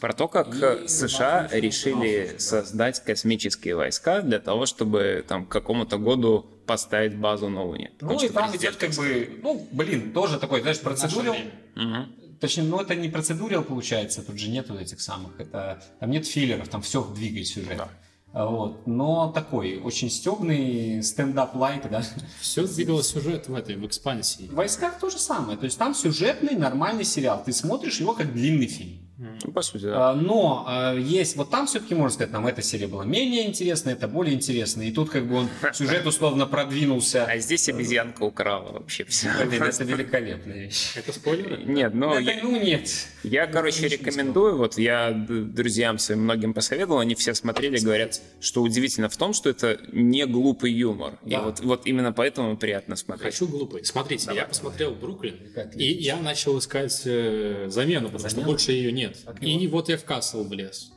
Про 0.00 0.12
то, 0.12 0.28
как 0.28 0.54
И 0.54 0.60
э, 0.60 0.88
США 0.88 1.48
что 1.48 1.58
решили 1.58 2.34
создать 2.38 3.02
космические 3.02 3.76
войска 3.76 4.20
для 4.22 4.38
того, 4.38 4.66
чтобы 4.66 5.24
там 5.26 5.46
к 5.46 5.48
какому-то 5.48 5.98
году 5.98 6.46
поставить 6.66 7.16
базу 7.16 7.48
на 7.48 7.64
Луне. 7.64 7.90
Ну 8.00 8.22
и 8.22 8.28
там 8.28 8.54
идет 8.54 8.76
как 8.76 8.90
бы, 8.90 9.40
ну, 9.42 9.66
блин, 9.72 10.12
тоже 10.12 10.38
такой, 10.38 10.60
знаешь, 10.60 10.80
процедурил. 10.80 11.34
Мгм. 11.74 12.12
Точнее, 12.40 12.64
ну 12.64 12.80
это 12.80 12.94
не 12.94 13.08
процедурил, 13.08 13.62
получается, 13.62 14.22
тут 14.22 14.38
же 14.38 14.48
нету 14.48 14.74
этих 14.78 15.00
самых, 15.00 15.38
это, 15.38 15.82
там 16.00 16.10
нет 16.10 16.26
филлеров, 16.26 16.68
там 16.68 16.80
все 16.80 17.04
двигает 17.04 17.46
сюжет. 17.46 17.76
Да. 17.76 17.88
А 18.32 18.46
Вот. 18.46 18.86
Но 18.86 19.30
такой, 19.32 19.78
очень 19.78 20.08
стебный 20.08 21.02
стендап-лайк, 21.02 21.90
да. 21.90 22.02
Все 22.40 22.66
двигало 22.66 23.02
сюжет 23.02 23.48
в 23.48 23.54
этой, 23.54 23.76
в 23.76 23.84
экспансии. 23.86 24.46
В 24.46 24.54
войсках 24.54 24.98
то 24.98 25.10
же 25.10 25.18
самое. 25.18 25.58
То 25.58 25.64
есть 25.64 25.78
там 25.78 25.94
сюжетный, 25.94 26.56
нормальный 26.56 27.04
сериал. 27.04 27.42
Ты 27.44 27.52
смотришь 27.52 28.00
его 28.00 28.14
как 28.14 28.32
длинный 28.32 28.68
фильм. 28.68 29.09
Ну, 29.20 29.52
по 29.52 29.60
сути, 29.60 29.82
да. 29.82 30.10
А, 30.10 30.14
Но 30.14 30.64
а, 30.66 30.94
есть, 30.94 31.36
вот 31.36 31.50
там 31.50 31.66
все-таки 31.66 31.94
можно 31.94 32.14
сказать, 32.14 32.32
нам 32.32 32.46
эта 32.46 32.62
серия 32.62 32.86
была 32.86 33.04
менее 33.04 33.46
интересная, 33.46 33.92
это 33.92 34.08
более 34.08 34.34
интересная. 34.34 34.86
И 34.86 34.92
тут 34.92 35.10
как 35.10 35.28
бы 35.28 35.36
он 35.36 35.48
сюжет 35.74 36.06
условно 36.06 36.46
продвинулся. 36.46 37.26
А 37.26 37.36
здесь 37.38 37.68
обезьянка 37.68 38.22
украла 38.22 38.72
вообще 38.72 39.04
все. 39.04 39.28
Это 39.40 39.84
великолепная 39.84 40.64
вещь. 40.64 40.92
Это 40.96 41.12
спойлеры? 41.12 41.62
Нет, 41.64 41.92
ну, 41.94 42.14
Это, 42.14 42.30
я, 42.30 42.42
ну 42.42 42.60
нет. 42.60 42.88
я, 43.22 43.46
короче, 43.46 43.88
рекомендую, 43.88 44.56
вот 44.56 44.78
я 44.78 45.10
друзьям 45.12 45.98
своим 45.98 46.22
многим 46.22 46.54
посоветовал, 46.54 47.00
они 47.00 47.14
все 47.14 47.34
смотрели, 47.34 47.78
говорят, 47.78 48.20
что 48.40 48.62
удивительно 48.62 49.10
в 49.10 49.16
том, 49.16 49.34
что 49.34 49.50
это 49.50 49.78
не 49.92 50.26
глупый 50.26 50.72
юмор. 50.72 51.18
И 51.26 51.30
Да. 51.30 51.42
вот, 51.42 51.60
вот 51.60 51.86
именно 51.86 52.12
поэтому 52.12 52.56
приятно 52.56 52.96
смотреть. 52.96 53.34
Хочу 53.34 53.46
глупый. 53.48 53.84
Смотрите, 53.84 54.26
Давай, 54.26 54.42
я 54.42 54.48
посмотрел 54.48 54.94
Бруклин, 54.94 55.36
и 55.74 55.84
я 55.92 56.16
начал 56.16 56.58
искать 56.58 57.02
э, 57.04 57.66
замену, 57.68 58.08
потому 58.08 58.30
что 58.30 58.40
больше 58.40 58.72
ее 58.72 58.92
нет. 58.92 59.09
Как 59.24 59.42
И 59.42 59.66
вот 59.68 59.88
я 59.88 59.96
в 59.96 60.04
Касл 60.04 60.44
влез. 60.44 60.92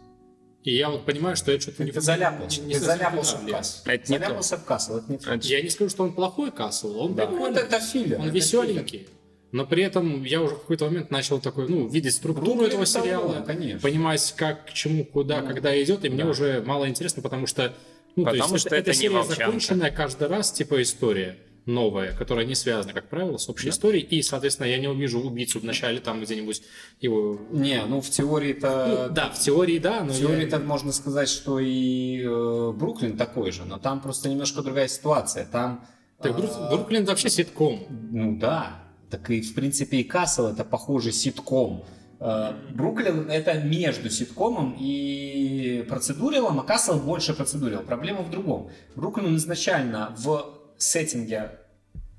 И 0.63 0.73
я 0.75 0.89
вот 0.89 1.05
понимаю, 1.05 1.35
что 1.35 1.51
я 1.51 1.59
что-то 1.59 1.83
не 1.83 1.91
Ты 1.91 1.99
заляпался. 1.99 2.61
не- 2.61 2.73
Ты 2.75 2.79
заляпался 2.79 3.35
в 3.37 3.41
влез. 3.43 3.53
касс. 3.55 3.81
Это 3.85 4.11
не 4.11 4.17
то. 4.17 4.23
Заляпался 4.23 4.57
в 4.57 4.63
кассу, 4.65 4.97
это 4.97 5.11
не 5.11 5.17
то. 5.17 5.33
Это- 5.33 5.47
Я 5.47 5.61
не 5.61 5.69
скажу, 5.69 5.89
что 5.89 6.03
он 6.03 6.13
плохой 6.13 6.51
Касл, 6.51 6.97
он 6.99 7.11
Ну, 7.11 7.15
прикольный. 7.17 7.49
это, 7.61 7.75
это 7.75 7.79
филлер. 7.81 8.19
Он 8.19 8.27
это 8.27 8.35
веселенький. 8.35 9.07
Но 9.51 9.65
при 9.67 9.83
этом 9.83 10.23
я 10.23 10.41
уже 10.41 10.55
в 10.55 10.61
какой-то 10.61 10.85
момент 10.85 11.11
начал 11.11 11.39
такой, 11.41 11.67
ну, 11.67 11.87
видеть 11.87 12.15
структуру 12.15 12.45
Бруклин 12.55 12.69
этого 12.69 12.85
того, 12.85 13.05
сериала, 13.05 13.43
конечно. 13.45 13.81
понимать, 13.81 14.33
как, 14.37 14.65
к 14.67 14.73
чему, 14.73 15.03
куда, 15.05 15.41
когда 15.41 15.79
идет, 15.83 16.05
и 16.05 16.09
мне 16.09 16.23
Да. 16.23 16.29
уже 16.29 16.63
мало 16.65 16.87
интересно, 16.89 17.21
потому 17.21 17.45
что, 17.45 17.73
ну, 18.15 18.23
то 18.23 18.31
Потому 18.31 18.53
есть 18.53 18.65
что 18.67 18.75
это 18.75 18.77
эта 18.77 18.91
не 18.91 18.95
серия 18.95 19.09
волчанка. 19.17 19.45
законченная 19.45 19.91
каждый 19.91 20.27
раз, 20.29 20.51
типа, 20.53 20.81
история. 20.81 21.37
Новое, 21.65 22.11
которое 22.13 22.45
не 22.45 22.55
связано, 22.55 22.93
как 22.93 23.07
правило, 23.09 23.37
с 23.37 23.47
общей 23.49 23.69
историей, 23.69 24.03
и, 24.03 24.21
соответственно, 24.21 24.67
я 24.67 24.77
не 24.77 24.87
увижу 24.87 25.19
убийцу 25.21 25.59
в 25.59 25.63
начале 25.63 25.99
там 25.99 26.21
где-нибудь 26.21 26.61
его... 26.99 27.39
Не, 27.51 27.83
ну 27.85 28.01
в 28.01 28.09
теории-то... 28.09 29.07
Ну, 29.09 29.13
да, 29.13 29.29
в 29.29 29.39
теории, 29.39 29.79
да, 29.79 30.01
но 30.03 30.11
В 30.11 30.15
я- 30.17 30.27
теории-то 30.27 30.59
можно 30.59 30.91
сказать, 30.91 31.29
что 31.29 31.59
и 31.59 32.21
э, 32.21 32.71
Бруклин 32.75 33.17
такой 33.17 33.51
же, 33.51 33.63
но 33.65 33.77
там 33.77 34.01
просто 34.01 34.29
немножко 34.29 34.61
другая 34.61 34.87
ситуация. 34.87 35.45
Там... 35.45 35.85
Так, 36.21 36.37
Брук- 36.37 36.69
Бруклин 36.69 37.05
вообще 37.05 37.29
ситком. 37.29 37.81
Ну 38.11 38.37
да, 38.37 38.83
так 39.09 39.29
и 39.29 39.41
в 39.41 39.53
принципе 39.55 39.97
и 39.97 40.03
Касл 40.03 40.47
это 40.47 40.63
похожий 40.63 41.11
ситком. 41.13 41.83
Э, 42.19 42.53
Бруклин 42.73 43.29
это 43.29 43.53
между 43.53 44.09
ситкомом 44.09 44.75
и 44.79 45.85
процедурилом, 45.87 46.59
а 46.59 46.63
Касл 46.63 46.99
больше 46.99 47.33
процедурил. 47.33 47.81
Проблема 47.81 48.21
в 48.21 48.29
другом. 48.29 48.69
Бруклин 48.95 49.35
изначально 49.37 50.13
в 50.17 50.59
сеттинге 50.83 51.51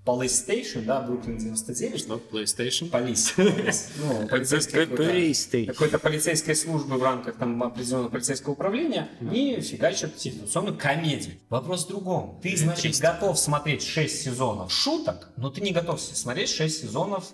Police 0.05 0.47
Station, 0.47 0.83
да, 0.85 1.01
Бруклин 1.01 1.39
99, 1.39 1.99
Что? 2.01 2.21
PlayStation? 2.31 2.91
Полис. 2.91 3.33
Ну, 3.97 4.29
полицейская 4.29 4.87
какой-то- 4.87 5.73
какой-то 5.73 5.99
полицейской 5.99 6.55
службы 6.55 6.99
в 6.99 7.03
рамках 7.03 7.37
там 7.37 7.63
определенного 7.63 8.11
полицейского 8.11 8.53
управления 8.53 9.09
и 9.33 9.59
фигачат 9.63 10.21
ситуационную 10.21 10.77
комедию. 10.77 11.37
Вопрос 11.49 11.87
в 11.87 11.89
другом. 11.89 12.39
Ты, 12.43 12.55
значит, 12.55 12.99
готов 12.99 13.39
смотреть 13.39 13.83
6 13.83 14.23
сезонов 14.25 14.71
шуток, 14.71 15.31
но 15.39 15.49
ты 15.49 15.63
не 15.63 15.73
готов 15.73 15.99
смотреть 15.99 16.51
6 16.51 16.83
сезонов 16.83 17.33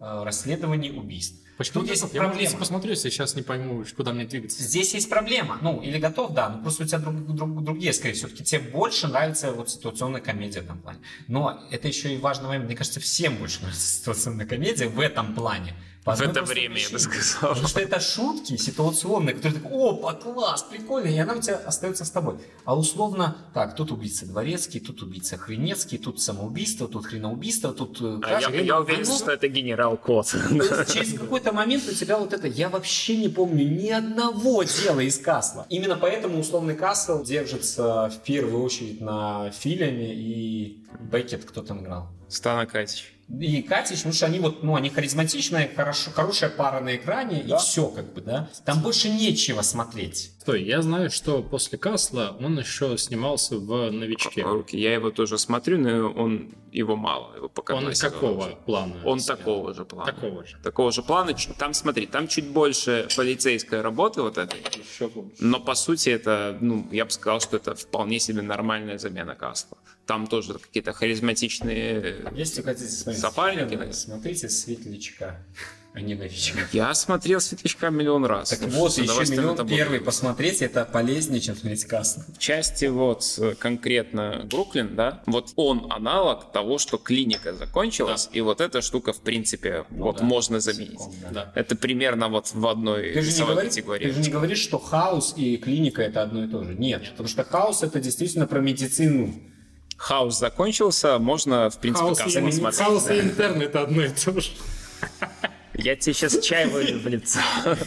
э, 0.00 0.22
расследований 0.22 0.92
убийств. 0.92 1.40
Почему 1.62 1.82
Тут 1.82 1.90
есть 1.90 2.02
я, 2.02 2.08
проблема. 2.20 2.40
если 2.40 2.56
посмотрю, 2.56 2.90
если 2.90 3.10
сейчас 3.10 3.36
не 3.36 3.42
пойму, 3.42 3.84
куда 3.96 4.12
мне 4.12 4.24
двигаться. 4.24 4.62
Здесь 4.62 4.94
есть 4.94 5.08
проблема. 5.08 5.58
Ну, 5.62 5.80
или 5.80 5.98
готов, 5.98 6.32
да, 6.32 6.48
но 6.48 6.62
просто 6.62 6.84
у 6.84 6.86
тебя 6.86 6.98
друг- 6.98 7.26
друг- 7.34 7.64
другие, 7.64 7.92
скорее 7.92 8.14
всего. 8.14 8.28
Все-таки 8.28 8.44
тебе 8.44 8.60
больше 8.70 9.08
нравится 9.08 9.52
вот 9.52 9.70
ситуационная 9.70 10.20
комедия 10.20 10.60
в 10.60 10.64
этом 10.64 10.78
плане. 10.78 10.98
Но 11.28 11.60
это 11.70 11.88
еще 11.88 12.14
и 12.14 12.18
важный 12.18 12.46
момент. 12.48 12.66
Мне 12.66 12.76
кажется, 12.76 13.00
всем 13.00 13.36
больше 13.36 13.60
нравится 13.60 13.86
ситуационная 13.86 14.46
комедия 14.46 14.88
в 14.88 14.98
этом 15.00 15.34
плане. 15.34 15.74
По 16.04 16.16
В 16.16 16.20
это 16.20 16.42
время, 16.42 16.78
я 16.80 16.88
бы 16.88 16.96
причине. 16.96 16.98
сказал. 16.98 17.50
Потому 17.50 17.68
что 17.68 17.78
это 17.80 18.00
шутки 18.00 18.56
ситуационные, 18.56 19.36
которые 19.36 19.60
такой, 19.60 19.90
опа, 19.90 20.14
класс, 20.14 20.64
прикольно, 20.68 21.06
и 21.06 21.16
она 21.16 21.34
у 21.34 21.40
тебя 21.40 21.58
остается 21.58 22.04
с 22.04 22.10
тобой. 22.10 22.38
А 22.64 22.76
условно, 22.76 23.36
так, 23.54 23.76
тут 23.76 23.92
убийца 23.92 24.26
Дворецкий, 24.26 24.80
тут 24.80 25.00
убийца 25.02 25.36
Хренецкий, 25.36 25.98
тут 25.98 26.20
самоубийство, 26.20 26.88
тут 26.88 27.06
хреноубийство, 27.06 27.72
тут 27.72 28.00
э, 28.00 28.18
А 28.24 28.30
я, 28.32 28.48
кража. 28.48 28.56
я 28.62 28.80
уверен, 28.80 29.04
что 29.04 29.30
это 29.30 29.46
генерал 29.46 29.96
Кот. 29.96 30.26
то 30.32 30.48
есть 30.80 30.92
через 30.92 31.16
какой-то 31.16 31.51
момент 31.52 31.84
у 31.88 31.94
тебя 31.94 32.18
вот 32.18 32.32
это, 32.32 32.46
я 32.46 32.68
вообще 32.68 33.16
не 33.16 33.28
помню 33.28 33.64
ни 33.64 33.88
одного 33.88 34.62
дела 34.62 35.00
из 35.00 35.18
Касла. 35.18 35.66
Именно 35.68 35.96
поэтому 35.96 36.40
условный 36.40 36.74
Касл 36.74 37.22
держится 37.22 38.10
в 38.10 38.22
первую 38.24 38.62
очередь 38.62 39.00
на 39.00 39.50
Филяме 39.50 40.14
и 40.14 40.84
Беккет, 41.00 41.44
кто 41.44 41.62
там 41.62 41.82
играл. 41.82 42.08
Стана 42.28 42.66
Катич. 42.66 43.12
И 43.40 43.62
Катич, 43.62 43.98
потому 43.98 44.12
что 44.12 44.26
они 44.26 44.40
вот, 44.40 44.62
ну, 44.62 44.76
они 44.76 44.90
харизматичные, 44.90 45.70
хорошо, 45.74 46.10
хорошая 46.10 46.50
пара 46.50 46.80
на 46.80 46.96
экране, 46.96 47.40
и 47.42 47.56
все, 47.56 47.88
как 47.88 48.12
бы, 48.12 48.20
да. 48.20 48.48
Там 48.64 48.82
больше 48.82 49.08
нечего 49.08 49.62
смотреть. 49.62 50.32
Стой, 50.40 50.64
я 50.64 50.82
знаю, 50.82 51.08
что 51.10 51.42
после 51.42 51.78
Касла 51.78 52.36
он 52.40 52.58
еще 52.58 52.98
снимался 52.98 53.56
в 53.56 53.90
«Новичке». 53.90 54.42
Руки. 54.42 54.76
Я 54.76 54.94
его 54.94 55.10
тоже 55.10 55.38
смотрю, 55.38 55.78
но 55.78 56.10
он 56.10 56.52
его 56.72 56.96
мало. 56.96 57.36
Его 57.36 57.48
пока 57.48 57.74
Он 57.74 57.92
какого 57.94 58.48
плана? 58.66 58.94
Он 59.04 59.20
сериал? 59.20 59.38
такого 59.38 59.74
же 59.74 59.84
плана. 59.84 60.12
Такого 60.12 60.44
же. 60.44 60.56
Такого 60.62 60.92
же 60.92 61.02
плана. 61.02 61.34
Там, 61.58 61.74
смотри, 61.74 62.06
там 62.06 62.26
чуть 62.26 62.48
больше 62.48 63.06
полицейской 63.16 63.82
работы 63.82 64.22
вот 64.22 64.36
этой. 64.36 64.58
Еще 64.60 65.10
лучше. 65.14 65.36
Но 65.38 65.60
по 65.60 65.74
сути 65.74 66.08
это, 66.10 66.58
ну, 66.60 66.88
я 66.90 67.04
бы 67.04 67.10
сказал, 67.10 67.40
что 67.40 67.56
это 67.56 67.74
вполне 67.74 68.18
себе 68.18 68.42
нормальная 68.42 68.98
замена 68.98 69.36
Касла. 69.36 69.78
Там 70.06 70.26
тоже 70.26 70.54
какие-то 70.54 70.92
харизматичные... 70.92 72.16
Если 72.34 72.62
хотите 72.62 72.90
смотреть 72.90 73.20
Сапарники, 73.22 73.70
фильмы, 73.70 73.86
да. 73.86 73.92
смотрите 73.92 74.48
Светлячка, 74.48 75.44
а 75.94 76.00
не 76.00 76.14
Новичка. 76.14 76.58
Я 76.72 76.92
смотрел 76.94 77.40
«Светлячка» 77.40 77.90
миллион 77.90 78.24
раз. 78.24 78.50
Так 78.50 78.60
С 78.60 78.74
вот, 78.74 78.96
еще 78.96 79.30
миллион 79.30 79.66
первый 79.68 80.00
посмотреть, 80.00 80.62
это 80.62 80.84
полезнее, 80.84 81.40
чем 81.40 81.54
смотреть 81.54 81.84
Касл. 81.84 82.22
В 82.34 82.38
части 82.38 82.86
вот 82.86 83.24
э, 83.38 83.54
конкретно 83.56 84.44
Бруклин, 84.50 84.96
да, 84.96 85.22
вот 85.26 85.52
он 85.56 85.86
аналог 85.90 86.50
того, 86.50 86.78
что 86.78 86.96
клиника 86.98 87.54
закончилась, 87.54 88.28
и 88.32 88.40
вот 88.40 88.60
эта 88.60 88.80
штука, 88.80 89.12
в 89.12 89.20
принципе, 89.20 89.84
вот 89.90 90.18
да. 90.18 90.24
можно 90.24 90.60
заменить. 90.60 91.00
Да. 91.30 91.52
Это 91.54 91.76
примерно 91.76 92.28
вот 92.28 92.52
в 92.54 92.66
одной 92.66 93.12
Ты 93.12 93.22
же, 93.22 93.32
не 93.32 93.46
говоришь, 93.46 93.70
категории. 93.70 94.04
ты 94.08 94.12
же 94.12 94.20
не 94.20 94.30
говоришь, 94.30 94.58
что 94.58 94.78
хаос 94.78 95.34
и 95.36 95.58
клиника 95.58 96.02
это 96.02 96.22
одно 96.22 96.44
и 96.44 96.48
то 96.48 96.64
же. 96.64 96.74
Нет, 96.74 97.10
потому 97.10 97.28
что 97.28 97.44
хаос 97.44 97.82
это 97.82 98.00
действительно 98.00 98.46
про 98.46 98.60
медицину. 98.60 99.34
Хаус 100.02 100.36
закончился, 100.36 101.20
можно, 101.20 101.70
в 101.70 101.78
принципе, 101.78 102.06
Хаос, 102.06 102.18
Касл 102.18 102.38
и, 102.40 102.50
смотреть. 102.50 102.80
хаос 102.80 103.08
и 103.08 103.20
интерн 103.20 103.62
это 103.62 103.82
одно 103.82 104.02
и 104.02 104.08
то 104.08 104.40
же. 104.40 104.50
Я 105.74 105.94
тебе 105.94 106.12
сейчас 106.12 106.40
чай 106.40 106.66
вылью 106.66 106.98
в 106.98 107.06
лицо. 107.06 107.38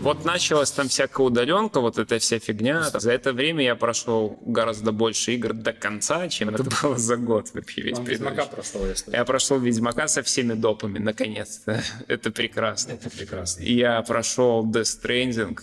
Вот 0.00 0.24
началась 0.24 0.70
там 0.70 0.86
всякая 0.86 1.26
удаленка, 1.26 1.80
вот 1.80 1.98
эта 1.98 2.20
вся 2.20 2.38
фигня. 2.38 2.90
За 2.94 3.10
это 3.10 3.32
время 3.32 3.64
я 3.64 3.74
прошел 3.74 4.38
гораздо 4.42 4.92
больше 4.92 5.34
игр 5.34 5.52
до 5.52 5.72
конца, 5.72 6.28
чем 6.28 6.50
это 6.50 6.62
было 6.62 6.96
за 6.96 7.16
год 7.16 7.50
вообще 7.52 7.80
весь 7.80 7.98
Ведьмака 7.98 8.44
прошел, 8.44 8.86
если. 8.86 9.10
Я 9.10 9.24
прошел 9.24 9.58
Ведьмака 9.58 10.06
со 10.06 10.22
всеми 10.22 10.52
допами, 10.52 11.00
наконец-то. 11.00 11.82
Это 12.06 12.30
прекрасно. 12.30 12.92
Это 12.92 13.10
прекрасно. 13.10 13.64
Я 13.64 14.00
прошел 14.02 14.64
Death 14.64 15.02
Stranding 15.02 15.58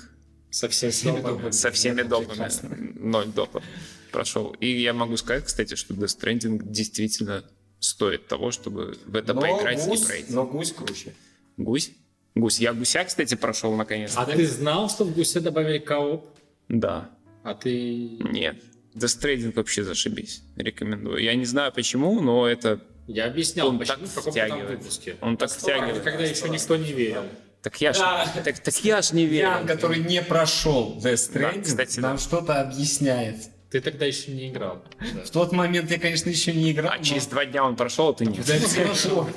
Со 0.53 0.67
всеми 0.69 0.91
Всеми 0.91 1.15
допами. 1.17 1.33
допами. 1.37 1.51
со 1.51 1.71
всеми 1.71 2.01
допами. 2.03 2.93
Ноль 2.99 3.27
допов 3.27 3.63
прошел. 4.11 4.55
И 4.59 4.67
я 4.81 4.93
могу 4.93 5.17
сказать, 5.17 5.45
кстати, 5.45 5.73
что 5.75 5.95
Death 5.95 6.15
Stranding 6.19 6.59
действительно 6.63 7.43
стоит 7.79 8.27
того, 8.27 8.51
чтобы 8.51 8.95
в 9.07 9.15
это 9.15 9.33
Но 9.33 9.41
поиграть 9.41 9.83
гусь, 9.85 10.03
и 10.03 10.05
пройти. 10.05 10.33
но 10.33 10.45
гусь 10.45 10.71
круче. 10.71 11.13
Гусь? 11.57 11.91
Гусь. 12.35 12.59
Я 12.59 12.73
гуся, 12.73 13.03
кстати, 13.03 13.33
прошел 13.35 13.75
наконец. 13.75 14.13
А 14.15 14.25
ты 14.25 14.45
знал, 14.45 14.89
что 14.89 15.05
в 15.05 15.13
Гусе 15.15 15.39
добавили 15.39 15.79
кооп? 15.79 16.25
Да. 16.69 17.09
А 17.43 17.55
ты... 17.55 17.71
Нет. 18.19 18.57
Death 18.95 19.19
Stranding 19.19 19.53
вообще 19.55 19.83
зашибись. 19.83 20.43
Рекомендую. 20.55 21.17
Я 21.23 21.33
не 21.35 21.45
знаю 21.45 21.71
почему, 21.73 22.21
но 22.21 22.47
это... 22.47 22.79
Я 23.07 23.25
объяснял, 23.25 23.67
Он 23.69 23.79
почему, 23.79 23.97
так 23.97 24.07
в 24.07 24.13
каком-то 24.15 24.39
там 24.39 24.47
втягивает. 24.49 24.79
выпуске. 24.79 25.15
Он 25.19 25.35
так 25.35 25.51
втягивает. 25.51 26.03
Когда 26.03 26.23
еще 26.23 26.47
никто 26.49 26.75
не 26.77 26.93
верил. 26.93 27.23
Так 27.63 27.79
я 27.79 27.93
ж, 27.93 27.99
Да. 27.99 28.27
так, 28.43 28.59
так 28.59 28.75
я 28.83 29.01
ж 29.01 29.13
не 29.15 29.25
верю. 29.25 29.47
Ян, 29.47 29.65
который 29.65 29.99
не 29.99 30.21
прошел 30.21 30.99
Death 31.01 31.31
Да, 31.33 31.39
Stranding, 31.39 31.61
кстати, 31.63 31.99
нам 32.01 32.17
да. 32.17 32.21
что-то 32.21 32.61
объясняет. 32.61 33.37
Ты 33.71 33.81
тогда 33.81 34.05
еще 34.05 34.31
не 34.31 34.49
играл. 34.49 34.83
В 35.25 35.29
тот 35.31 35.51
момент 35.51 35.89
я, 35.89 35.97
конечно, 35.97 36.29
еще 36.29 36.53
не 36.53 36.73
играл. 36.73 36.91
А 36.93 36.97
но 36.97 37.03
через 37.03 37.25
два 37.25 37.45
дня 37.45 37.63
он 37.63 37.75
прошел, 37.75 38.09
а 38.09 38.13
ты 38.13 38.25
нет. 38.25 38.45
До 38.45 38.59
сих 38.59 39.09
пор. 39.09 39.33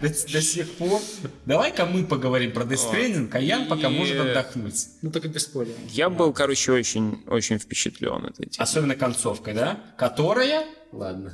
До, 0.00 0.08
до 0.08 0.42
сих 0.42 0.72
пор. 0.72 1.00
Давай-ка 1.44 1.86
мы 1.86 2.04
поговорим 2.04 2.50
про 2.50 2.64
Death 2.64 2.90
Stranding, 2.92 3.28
а 3.32 3.38
Ян 3.40 3.68
пока 3.68 3.90
может 3.90 4.18
отдохнуть. 4.18 4.88
Ну 5.02 5.12
только 5.12 5.28
без 5.28 5.42
спойлеров. 5.42 5.78
Я 5.90 6.08
был, 6.08 6.32
короче, 6.32 6.72
очень, 6.72 7.22
очень 7.28 7.58
впечатлен 7.58 8.24
этой 8.24 8.46
темой. 8.46 8.64
Особенно 8.64 8.96
концовкой, 8.96 9.54
да? 9.54 9.78
Которая... 9.98 10.64
Ладно. 10.92 11.32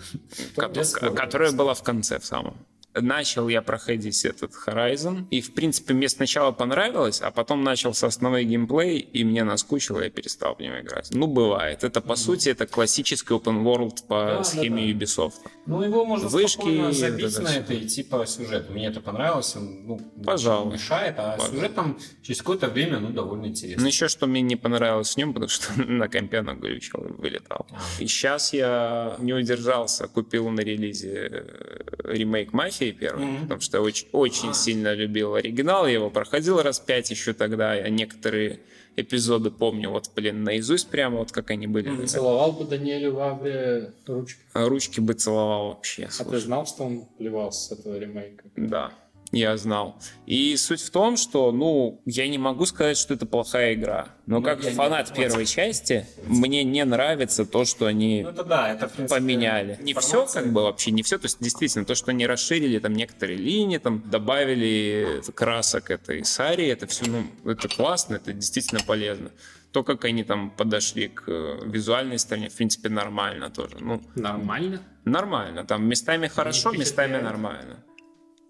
Которая 0.57 1.53
была 1.53 1.73
в 1.75 1.83
конце 1.83 2.19
в 2.19 2.25
самом. 2.27 2.57
Начал 2.95 3.49
я 3.49 3.63
проходить 3.63 4.25
этот 4.25 4.53
Horizon, 4.67 5.27
и, 5.31 5.41
в 5.41 5.55
принципе, 5.55 5.95
мне 5.95 6.09
сначала 6.09 6.53
понравилось, 6.53 7.21
а 7.23 7.31
потом 7.31 7.65
начался 7.65 8.07
основной 8.07 8.45
геймплей, 8.45 8.99
и 8.99 9.25
мне 9.25 9.45
наскучило, 9.45 10.01
я 10.01 10.11
перестал 10.11 10.57
в 10.57 10.61
него 10.61 10.81
играть. 10.81 11.09
Ну, 11.13 11.27
бывает. 11.27 11.85
Это, 11.85 12.01
по 12.01 12.17
сути, 12.17 12.51
это 12.51 12.67
классический 12.67 13.35
open 13.35 13.63
world 13.63 14.07
по 14.07 14.25
Да, 14.25 14.37
да, 14.39 14.45
схеме 14.45 14.91
Ubisoft. 14.91 15.35
Ну, 15.67 15.83
его 15.83 16.05
можно 16.05 16.29
Вышки 16.29 16.93
забить 16.93 17.33
это 17.33 17.43
на 17.43 17.49
это 17.57 17.75
и 17.75 17.87
типа 17.87 18.27
сюжет. 18.27 18.69
Мне 18.71 18.89
это 18.89 19.01
понравилось, 19.01 19.57
он 19.57 19.87
ну, 19.87 20.01
Пожалуй. 20.25 20.75
мешает, 20.75 21.15
а 21.19 21.33
Пожалуй. 21.37 21.55
сюжет 21.57 21.75
там 21.75 21.99
через 22.23 22.41
какое-то 22.41 22.69
время, 22.69 22.99
ну, 22.99 23.11
довольно 23.11 23.43
Но 23.45 23.49
интересный. 23.49 23.89
еще 23.89 24.09
что 24.09 24.27
мне 24.27 24.43
не 24.43 24.57
понравилось 24.57 25.15
в 25.15 25.17
нем, 25.17 25.33
потому 25.33 25.49
что 25.49 25.69
на 25.83 26.09
компе 26.09 26.43
и 26.43 26.81
вылетал. 27.19 27.67
И 27.99 28.07
сейчас 28.07 28.53
я 28.53 29.17
не 29.19 29.33
удержался, 29.33 30.09
купил 30.09 30.49
на 30.51 30.61
релизе 30.61 31.29
э, 31.33 31.92
ремейк 32.05 32.53
Мафии 32.53 32.91
первый, 32.93 33.25
Мгм. 33.25 33.43
потому 33.43 33.61
что 33.61 33.81
очень, 33.81 34.09
очень 34.13 34.55
сильно 34.55 34.95
любил 34.95 35.35
оригинал, 35.35 35.87
я 35.87 35.95
его 35.95 36.11
проходил 36.11 36.61
раз 36.63 36.81
пять 36.81 37.11
еще 37.11 37.33
тогда, 37.33 37.75
я 37.75 37.89
некоторые 37.89 38.61
эпизоды 38.97 39.51
помню, 39.51 39.89
вот, 39.91 40.11
блин, 40.15 40.45
наизусть 40.45 40.89
прямо, 40.91 41.19
вот 41.19 41.33
как 41.33 41.51
они 41.51 41.67
были. 41.67 42.05
Целовал 42.07 42.53
бы 42.53 42.65
Даниэлю 42.65 43.15
Вавре 43.15 43.93
ручку. 44.07 44.41
А 44.53 44.69
Ручки 44.69 45.01
бы 45.01 45.15
целовал 45.15 45.69
вообще. 45.69 46.05
А 46.05 46.07
ты 46.09 46.13
слушай. 46.13 46.41
знал, 46.41 46.67
что 46.67 46.85
он 46.85 47.07
плевался 47.19 47.75
с 47.75 47.79
этого 47.79 47.99
ремейка? 47.99 48.45
Да, 48.57 48.93
я 49.33 49.57
знал. 49.57 49.97
И 50.27 50.57
суть 50.57 50.81
в 50.83 50.91
том, 50.91 51.17
что, 51.17 51.51
ну, 51.53 52.01
я 52.05 52.29
не 52.29 52.37
могу 52.39 52.67
сказать, 52.67 52.97
что 52.99 53.15
это 53.15 53.25
плохая 53.27 53.75
игра. 53.75 54.09
Но 54.27 54.39
Ну, 54.39 54.45
как 54.45 54.63
не 54.63 54.71
фанат 54.71 55.09
понимаю. 55.09 55.31
первой 55.31 55.47
части, 55.47 56.07
мне 56.27 56.65
не 56.65 56.85
нравится 56.85 57.45
то, 57.47 57.65
что 57.65 57.87
они 57.87 58.23
Ну, 58.23 58.29
это 58.31 58.45
да, 58.45 58.71
это, 58.73 58.89
принципе, 58.89 59.19
поменяли. 59.21 59.79
Не 59.83 59.95
все, 59.95 60.27
как 60.27 60.53
бы 60.53 60.63
вообще 60.63 60.91
не 60.91 61.03
все. 61.03 61.19
То 61.19 61.25
есть, 61.27 61.39
действительно, 61.41 61.85
то, 61.85 61.95
что 61.95 62.11
они 62.11 62.27
расширили 62.27 62.79
там 62.79 62.93
некоторые 62.93 63.39
линии, 63.39 63.79
там 63.79 64.03
добавили 64.09 65.23
красок 65.35 65.91
этой 65.91 66.25
Сари, 66.25 66.67
это 66.67 66.87
все, 66.87 67.07
ну, 67.07 67.25
это 67.51 67.69
классно, 67.69 68.17
это 68.17 68.33
действительно 68.33 68.81
полезно. 68.87 69.31
То, 69.73 69.83
как 69.83 70.05
они 70.05 70.23
там 70.25 70.51
подошли 70.51 71.09
к 71.09 71.25
э, 71.29 71.61
визуальной 71.65 72.19
стороне, 72.19 72.51
в 72.51 72.55
принципе, 72.55 72.91
нормально 72.91 73.49
тоже. 73.49 73.77
Ну, 73.81 74.03
Нормально. 74.15 74.83
нормально. 75.07 75.65
Там 75.65 75.87
местами 75.87 76.29
хорошо, 76.29 76.73
местами 76.73 77.17
нормально. 77.17 77.83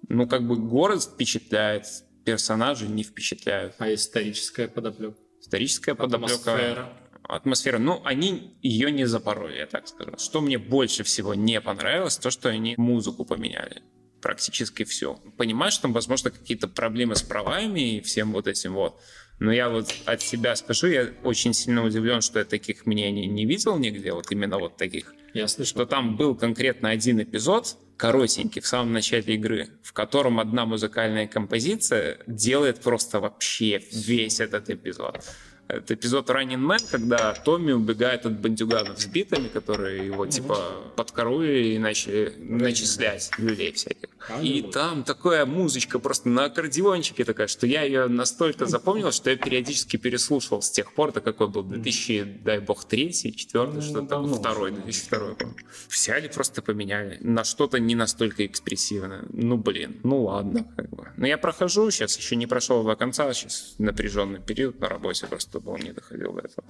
Ну, 0.08 0.26
как 0.26 0.46
бы 0.46 0.56
город 0.56 1.02
впечатляет, 1.02 1.86
персонажи 2.24 2.86
не 2.86 3.02
впечатляют. 3.02 3.74
А 3.78 3.92
историческая 3.92 4.68
подоплека? 4.68 5.16
Историческая 5.40 5.94
подоплека. 5.94 6.34
Атмосфера. 6.34 6.92
Атмосфера. 7.22 7.78
Ну, 7.78 8.02
они 8.04 8.56
ее 8.62 8.90
не 8.90 9.04
запороли, 9.04 9.58
я 9.58 9.66
так 9.66 9.88
скажу. 9.88 10.12
Что 10.18 10.40
мне 10.40 10.58
больше 10.58 11.02
всего 11.02 11.34
не 11.34 11.60
понравилось, 11.60 12.16
то, 12.16 12.30
что 12.30 12.48
они 12.48 12.74
музыку 12.76 13.24
поменяли. 13.24 13.82
Практически 14.20 14.84
все. 14.84 15.18
Понимаешь, 15.36 15.78
там, 15.78 15.92
возможно, 15.92 16.30
какие-то 16.30 16.68
проблемы 16.68 17.16
с 17.16 17.22
правами 17.22 17.96
и 17.96 18.00
всем 18.00 18.32
вот 18.32 18.46
этим 18.46 18.74
вот. 18.74 19.00
Но 19.40 19.52
я 19.52 19.68
вот 19.68 19.92
от 20.04 20.22
себя 20.22 20.54
скажу, 20.54 20.86
я 20.86 21.10
очень 21.24 21.52
сильно 21.52 21.84
удивлен, 21.84 22.20
что 22.20 22.38
я 22.38 22.44
таких 22.44 22.86
мнений 22.86 23.26
не 23.26 23.44
видел 23.44 23.76
нигде, 23.76 24.12
вот 24.12 24.30
именно 24.30 24.58
вот 24.58 24.76
таких. 24.76 25.12
Я 25.34 25.48
слышал. 25.48 25.78
Что 25.78 25.86
там 25.86 26.16
был 26.16 26.36
конкретно 26.36 26.90
один 26.90 27.20
эпизод, 27.20 27.76
коротенький, 28.02 28.60
в 28.60 28.66
самом 28.66 28.92
начале 28.92 29.34
игры, 29.34 29.68
в 29.80 29.92
котором 29.92 30.40
одна 30.40 30.66
музыкальная 30.66 31.28
композиция 31.28 32.18
делает 32.26 32.80
просто 32.80 33.20
вообще 33.20 33.80
весь 33.92 34.40
этот 34.40 34.70
эпизод. 34.70 35.24
Это 35.68 35.94
эпизод 35.94 36.28
Running 36.28 36.58
Man, 36.58 36.90
когда 36.90 37.32
Томми 37.32 37.72
убегает 37.72 38.26
от 38.26 38.38
бандюганов 38.38 39.00
с 39.00 39.06
битами, 39.06 39.48
которые 39.48 40.06
его 40.06 40.26
типа 40.26 40.56
подкорули 40.96 41.74
и 41.74 41.78
начали 41.78 42.34
начислять 42.38 43.30
людей 43.38 43.72
всяких. 43.72 44.10
И 44.42 44.62
там 44.62 45.02
такая 45.02 45.46
музычка 45.46 45.98
просто 45.98 46.28
на 46.28 46.44
аккордеончике 46.44 47.24
такая, 47.24 47.46
что 47.46 47.66
я 47.66 47.82
ее 47.82 48.06
настолько 48.06 48.66
запомнил, 48.66 49.12
что 49.12 49.30
я 49.30 49.36
периодически 49.36 49.96
переслушивал 49.96 50.62
с 50.62 50.70
тех 50.70 50.92
пор, 50.92 51.08
это 51.08 51.20
какой 51.20 51.48
был 51.48 51.62
2000, 51.62 52.40
дай 52.44 52.58
бог, 52.60 52.84
третий, 52.84 53.34
четвертый, 53.34 53.80
что-то 53.80 54.06
там, 54.06 54.32
второй, 54.32 54.72
2002, 54.72 55.18
по-моему. 55.18 55.58
Взяли, 55.88 56.28
просто 56.28 56.62
поменяли 56.62 57.18
на 57.20 57.44
что-то 57.44 57.78
не 57.80 57.94
настолько 57.94 58.46
экспрессивное. 58.46 59.24
Ну, 59.30 59.56
блин, 59.56 60.00
ну 60.02 60.24
ладно. 60.24 60.66
Как 60.76 60.90
бы. 60.90 61.08
Но 61.16 61.26
я 61.26 61.38
прохожу, 61.38 61.90
сейчас 61.90 62.16
еще 62.16 62.36
не 62.36 62.46
прошел 62.46 62.84
до 62.84 62.94
конца, 62.94 63.32
сейчас 63.32 63.74
напряженный 63.78 64.40
период 64.40 64.78
на 64.80 64.88
работе, 64.88 65.26
просто 65.26 65.51
был 65.60 65.76
не 65.76 65.92
доходил 65.92 66.32
до 66.32 66.40
этого. 66.42 66.64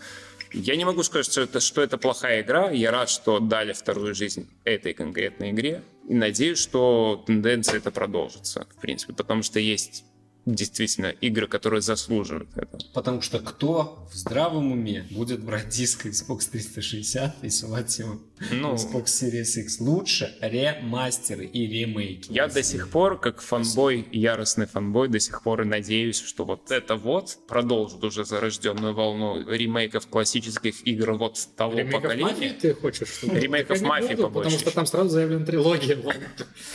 Я 0.52 0.76
не 0.76 0.84
могу 0.84 1.02
сказать, 1.02 1.26
что 1.26 1.40
это, 1.42 1.60
что 1.60 1.82
это 1.82 1.98
плохая 1.98 2.42
игра. 2.42 2.70
Я 2.70 2.90
рад, 2.90 3.08
что 3.08 3.38
дали 3.38 3.72
вторую 3.72 4.14
жизнь 4.14 4.48
этой 4.64 4.92
конкретной 4.92 5.50
игре. 5.50 5.82
И 6.08 6.14
надеюсь, 6.14 6.58
что 6.58 7.22
тенденция 7.26 7.78
это 7.78 7.90
продолжится, 7.90 8.66
в 8.76 8.80
принципе, 8.80 9.12
потому 9.12 9.42
что 9.42 9.60
есть 9.60 10.04
действительно 10.44 11.06
игры, 11.06 11.46
которые 11.46 11.80
заслуживают 11.80 12.48
этого. 12.56 12.80
Потому 12.94 13.20
что 13.20 13.38
кто 13.38 14.08
в 14.12 14.16
здравом 14.16 14.72
уме 14.72 15.06
будет 15.10 15.42
брать 15.42 15.68
диск 15.68 16.06
Xbox 16.06 16.50
360 16.50 17.44
и 17.44 17.50
сувать 17.50 17.98
его 17.98 18.20
Ну, 18.50 18.74
Xbox 18.74 19.04
Series 19.04 19.60
X? 19.62 19.80
Лучше 19.80 20.36
ремастеры 20.40 21.44
и 21.46 21.66
ремейки. 21.66 22.32
Я 22.32 22.48
до 22.48 22.62
сих 22.62 22.88
пор, 22.88 23.20
как 23.20 23.40
фанбой, 23.40 24.06
яростный 24.10 24.66
фанбой, 24.66 25.08
до 25.08 25.20
сих 25.20 25.42
пор 25.42 25.62
и 25.62 25.64
надеюсь, 25.64 26.20
что 26.20 26.44
вот 26.44 26.70
это 26.70 26.96
вот 26.96 27.38
продолжит 27.46 28.02
уже 28.02 28.24
зарожденную 28.24 28.94
волну 28.94 29.48
ремейков 29.48 30.06
классических 30.08 30.86
игр 30.86 31.12
вот 31.12 31.38
того 31.56 31.78
Ремейков 31.78 32.02
поколения. 32.02 32.24
«Мафии» 32.32 32.56
ты 32.60 32.74
хочешь? 32.74 33.08
Чтобы... 33.08 33.38
Ремейков 33.38 33.80
«Мафии» 33.82 34.14
побольше 34.14 34.50
Потому 34.50 34.58
что 34.58 34.70
там 34.70 34.86
сразу 34.86 35.10
заявлена 35.10 35.46
трилогия. 35.46 35.98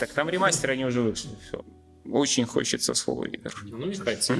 Так 0.00 0.12
там 0.12 0.28
ремастеры, 0.28 0.72
они 0.72 0.84
уже 0.84 1.02
вышли. 1.02 1.30
Все. 1.46 1.64
Очень 2.10 2.46
хочется 2.46 2.92
Soul 2.92 3.24
River. 3.24 3.52
Ну, 3.64 3.86
не 3.86 3.94
хоти. 3.94 4.34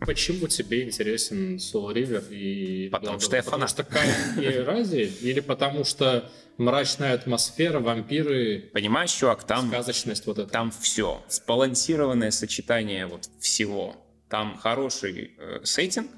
Почему 0.00 0.46
тебе 0.48 0.84
интересен 0.84 1.56
Soul 1.56 1.92
River 1.94 2.28
и... 2.30 2.88
Потому 2.90 3.18
что 3.20 3.36
я 3.36 3.42
Потому 3.42 3.66
фанат. 3.66 3.70
что 3.70 3.84
Кайф 3.84 4.38
и 4.38 4.58
Рази? 4.58 5.12
Или 5.22 5.40
потому 5.40 5.84
что 5.84 6.30
мрачная 6.58 7.14
атмосфера, 7.14 7.80
вампиры, 7.80 8.70
Понимаешь, 8.72 9.12
чувак, 9.12 9.44
там, 9.44 9.68
сказочность 9.68 10.26
вот 10.26 10.38
эта? 10.38 10.50
там 10.50 10.70
все. 10.70 11.22
Сбалансированное 11.28 12.30
сочетание 12.30 13.06
вот 13.06 13.28
всего. 13.40 13.96
Там 14.28 14.56
хороший 14.56 15.32
э, 15.38 15.60
сеттинг, 15.64 16.10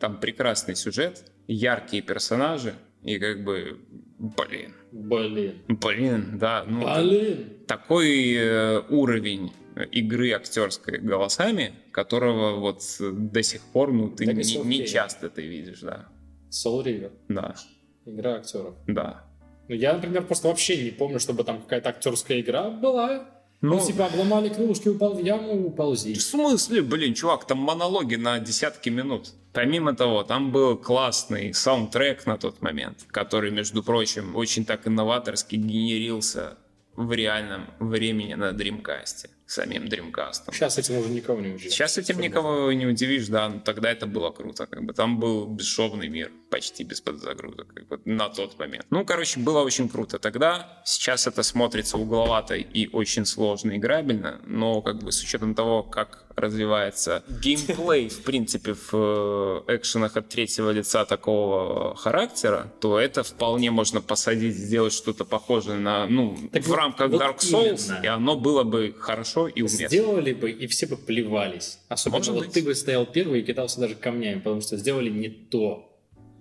там 0.00 0.18
прекрасный 0.20 0.74
сюжет, 0.76 1.24
яркие 1.46 2.02
персонажи 2.02 2.74
и 3.02 3.18
как 3.18 3.44
бы, 3.44 3.78
блин, 4.18 4.74
Блин. 4.92 5.62
блин, 5.68 6.38
да, 6.38 6.64
ну 6.66 6.80
Блин. 6.80 7.64
такой 7.66 8.34
э, 8.34 8.82
уровень 8.90 9.52
игры 9.90 10.32
актерской 10.32 10.98
голосами, 10.98 11.72
которого 11.92 12.60
вот 12.60 12.82
до 13.00 13.42
сих 13.42 13.62
пор, 13.72 13.92
ну, 13.92 14.10
ты 14.10 14.26
Так 14.26 14.34
не, 14.36 14.56
не 14.56 14.86
часто 14.86 15.30
ты 15.30 15.46
видишь, 15.46 15.80
да. 15.80 16.08
Soul 16.50 16.84
River. 16.84 17.12
Да, 17.28 17.54
Игра 18.04 18.34
актеров. 18.34 18.74
да. 18.86 19.24
Ну, 19.68 19.74
я, 19.74 19.94
например, 19.94 20.26
просто 20.26 20.48
вообще 20.48 20.84
не 20.84 20.90
помню, 20.90 21.18
чтобы 21.18 21.44
там 21.44 21.62
какая-то 21.62 21.88
актерская 21.88 22.40
игра 22.40 22.68
была. 22.68 23.41
Ну, 23.62 23.76
Ну, 23.76 23.86
типа, 23.86 24.06
обломали 24.06 24.48
крылышки, 24.48 24.88
упал 24.88 25.14
в 25.14 25.24
яму, 25.24 25.66
уползи. 25.66 26.14
В 26.14 26.22
смысле, 26.22 26.82
блин, 26.82 27.14
чувак, 27.14 27.46
там 27.46 27.58
монологи 27.58 28.16
на 28.16 28.40
десятки 28.40 28.90
минут. 28.90 29.30
Помимо 29.52 29.94
того, 29.94 30.24
там 30.24 30.50
был 30.50 30.76
классный 30.76 31.54
саундтрек 31.54 32.26
на 32.26 32.38
тот 32.38 32.60
момент, 32.60 33.06
который, 33.12 33.52
между 33.52 33.84
прочим, 33.84 34.34
очень 34.34 34.64
так 34.64 34.88
инноваторски 34.88 35.54
генерился 35.54 36.58
в 36.96 37.12
реальном 37.12 37.66
времени 37.78 38.34
на 38.34 38.50
Dreamcast, 38.50 39.28
самим 39.52 39.84
Dreamcast. 39.84 40.52
Сейчас 40.52 40.78
этим 40.78 40.96
уже 40.96 41.08
никого 41.10 41.40
не 41.40 41.54
удивишь. 41.54 41.72
Сейчас 41.72 41.98
этим 41.98 42.20
никого 42.20 42.72
не 42.72 42.86
удивишь, 42.86 43.28
да, 43.28 43.48
но 43.48 43.60
тогда 43.60 43.90
это 43.90 44.06
было 44.06 44.30
круто, 44.30 44.66
как 44.66 44.84
бы 44.84 44.92
там 44.92 45.18
был 45.20 45.46
бесшовный 45.46 46.08
мир, 46.08 46.30
почти 46.50 46.84
без 46.84 47.00
подзагрузок, 47.00 47.72
как 47.74 47.86
бы 47.86 48.00
на 48.04 48.28
тот 48.28 48.58
момент. 48.58 48.86
Ну, 48.90 49.04
короче, 49.04 49.40
было 49.40 49.60
очень 49.60 49.88
круто 49.88 50.18
тогда, 50.18 50.82
сейчас 50.84 51.26
это 51.26 51.42
смотрится 51.42 51.98
угловато 51.98 52.54
и 52.54 52.88
очень 52.92 53.26
сложно 53.26 53.76
играбельно, 53.76 54.40
но 54.46 54.82
как 54.82 54.98
бы 55.02 55.12
с 55.12 55.22
учетом 55.22 55.54
того, 55.54 55.82
как 55.82 56.24
развивается 56.36 57.22
геймплей, 57.42 58.08
в 58.08 58.22
принципе, 58.22 58.74
в 58.74 58.90
э, 58.92 59.76
экшенах 59.76 60.16
от 60.16 60.28
третьего 60.28 60.70
лица 60.70 61.04
такого 61.04 61.94
характера, 61.96 62.72
то 62.80 62.98
это 62.98 63.22
вполне 63.22 63.70
можно 63.70 64.00
посадить, 64.00 64.54
сделать 64.56 64.92
что-то 64.92 65.24
похожее 65.24 65.78
на, 65.78 66.06
ну, 66.06 66.36
Так 66.52 66.62
в 66.64 66.68
вот- 66.68 66.76
рамках 66.76 67.10
вот 67.10 67.20
Dark 67.22 67.38
Souls, 67.38 67.88
именно. 67.88 68.02
и 68.02 68.06
оно 68.06 68.36
было 68.36 68.62
бы 68.64 68.94
хорошо 68.98 69.48
и 69.48 69.60
уместно. 69.62 69.88
Сделали 69.88 70.32
бы, 70.32 70.50
и 70.50 70.66
все 70.66 70.86
бы 70.86 70.96
плевались. 70.96 71.78
Особенно 71.88 72.18
Может 72.18 72.34
вот 72.34 72.44
быть. 72.46 72.52
ты 72.52 72.62
бы 72.62 72.74
стоял 72.74 73.06
первый 73.06 73.40
и 73.40 73.42
кидался 73.44 73.80
даже 73.80 73.94
камнями, 73.94 74.38
потому 74.40 74.60
что 74.60 74.76
сделали 74.76 75.10
не 75.10 75.28
то. 75.28 75.88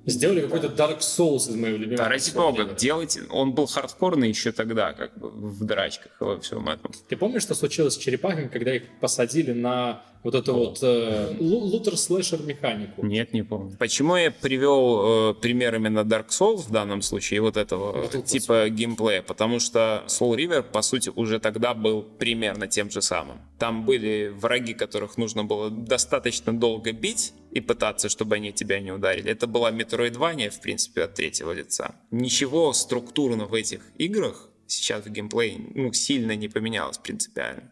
Сделали 0.06 0.42
какой-то 0.42 0.68
Dark 0.68 1.00
Souls 1.00 1.50
из 1.50 1.56
моего 1.56 1.78
любимого. 1.78 1.98
Да, 2.04 2.10
ради 2.10 2.32
бога, 2.34 2.66
делайте. 2.66 3.22
Он 3.30 3.54
был 3.54 3.68
хардкорный 3.68 4.30
еще 4.30 4.52
тогда, 4.52 4.94
как 4.94 5.18
бы 5.18 5.30
в 5.30 5.64
драчках 5.64 6.12
и 6.20 6.24
во 6.24 6.40
всем 6.40 6.68
этом. 6.68 6.92
Ты 7.08 7.16
помнишь, 7.16 7.44
что 7.44 7.54
случилось 7.54 7.94
с 7.94 7.98
черепахами, 7.98 8.48
когда 8.48 8.76
их 8.76 8.84
посадили 9.00 9.52
на 9.52 10.04
вот 10.24 10.36
эту 10.36 10.54
вот 10.54 10.80
э, 10.82 11.36
лу- 11.40 11.62
лутер-слэшер 11.62 12.44
механику? 12.44 13.06
Нет, 13.06 13.34
не 13.34 13.44
помню. 13.44 13.76
Почему 13.78 14.16
я 14.16 14.32
привел 14.32 15.32
э, 15.32 15.34
пример 15.36 15.76
именно 15.76 16.00
Dark 16.00 16.30
Souls 16.30 16.68
в 16.68 16.72
данном 16.72 17.02
случае, 17.02 17.38
и 17.38 17.40
вот 17.40 17.58
этого 17.58 17.92
Вот 17.94 18.16
это 18.16 18.22
типа 18.22 18.70
геймплея? 18.70 19.22
Потому 19.22 19.60
что 19.60 20.04
Soul 20.08 20.36
River, 20.36 20.64
по 20.64 20.82
сути, 20.82 21.12
уже 21.16 21.40
тогда 21.40 21.74
был 21.74 22.04
примерно 22.04 22.68
тем 22.68 22.90
же 22.90 23.02
самым. 23.02 23.38
Там 23.58 23.86
были 23.86 24.34
враги, 24.36 24.74
которых 24.74 25.18
нужно 25.18 25.44
было 25.44 25.70
достаточно 25.70 26.58
долго 26.58 26.92
бить 26.92 27.34
и 27.52 27.62
пытаться, 27.62 28.10
чтобы 28.10 28.36
они 28.36 28.52
тебя 28.52 28.80
не 28.80 28.92
ударили. 28.92 29.32
Это 29.32 29.48
была 29.48 29.72
Metroidvania, 29.72 30.50
в 30.50 30.62
принципе, 30.62 31.04
от 31.04 31.16
третьего 31.16 31.52
лица. 31.52 31.96
Ничего 32.12 32.74
структурно 32.74 33.46
в 33.46 33.54
этих 33.54 33.82
играх 33.98 34.50
сейчас 34.68 35.06
в 35.06 35.10
геймплее 35.10 35.60
ну, 35.76 35.92
сильно 35.94 36.36
не 36.36 36.48
поменялось 36.48 36.98
принципиально. 36.98 37.72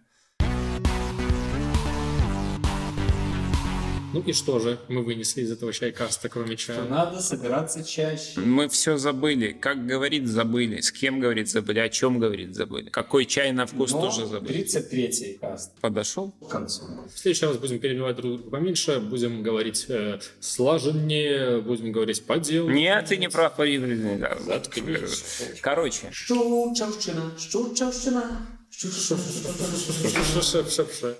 Ну 4.12 4.22
и 4.22 4.34
что 4.34 4.60
же 4.60 4.80
мы 4.88 5.04
вынесли 5.04 5.42
из 5.42 5.52
этого 5.52 5.72
чайкаста, 5.72 6.30
кроме 6.30 6.58
чая? 6.58 6.82
Надо 6.84 7.22
собираться 7.22 7.84
чаще. 7.84 8.40
Мы 8.40 8.68
все 8.68 8.98
забыли. 8.98 9.52
Как 9.52 9.86
говорит, 9.86 10.28
забыли. 10.28 10.82
С 10.82 10.92
кем 10.92 11.20
говорит, 11.20 11.50
забыли. 11.50 11.80
О 11.80 11.90
чем 11.90 12.20
говорит, 12.20 12.56
забыли. 12.56 12.90
Какой 12.90 13.26
чай 13.26 13.52
на 13.52 13.68
вкус 13.68 13.92
Но 13.92 14.02
тоже 14.02 14.26
забыли. 14.26 14.66
33-й 14.66 15.38
каст 15.40 15.72
Подошел? 15.80 16.32
к 16.32 16.48
концу. 16.48 16.84
В 17.14 17.20
следующий 17.20 17.46
раз 17.46 17.58
будем 17.58 17.80
перебивать 17.80 18.16
друг 18.16 18.38
друга 18.38 18.50
поменьше, 18.50 19.00
будем 19.00 19.44
говорить 19.44 19.86
э, 19.90 20.20
слаженнее, 20.40 21.62
будем 21.62 21.92
говорить 21.92 22.26
по 22.26 22.40
делу. 22.40 22.70
Нет, 22.70 23.06
ты 23.06 23.18
не 23.18 23.30
прав. 23.30 23.54
Заткнись. 23.58 25.44
Короче, 25.62 26.10
щучавщина, 26.12 27.32
щучавщина. 27.38 28.48
Ш-ш-ш-ш-ш. 28.72 31.16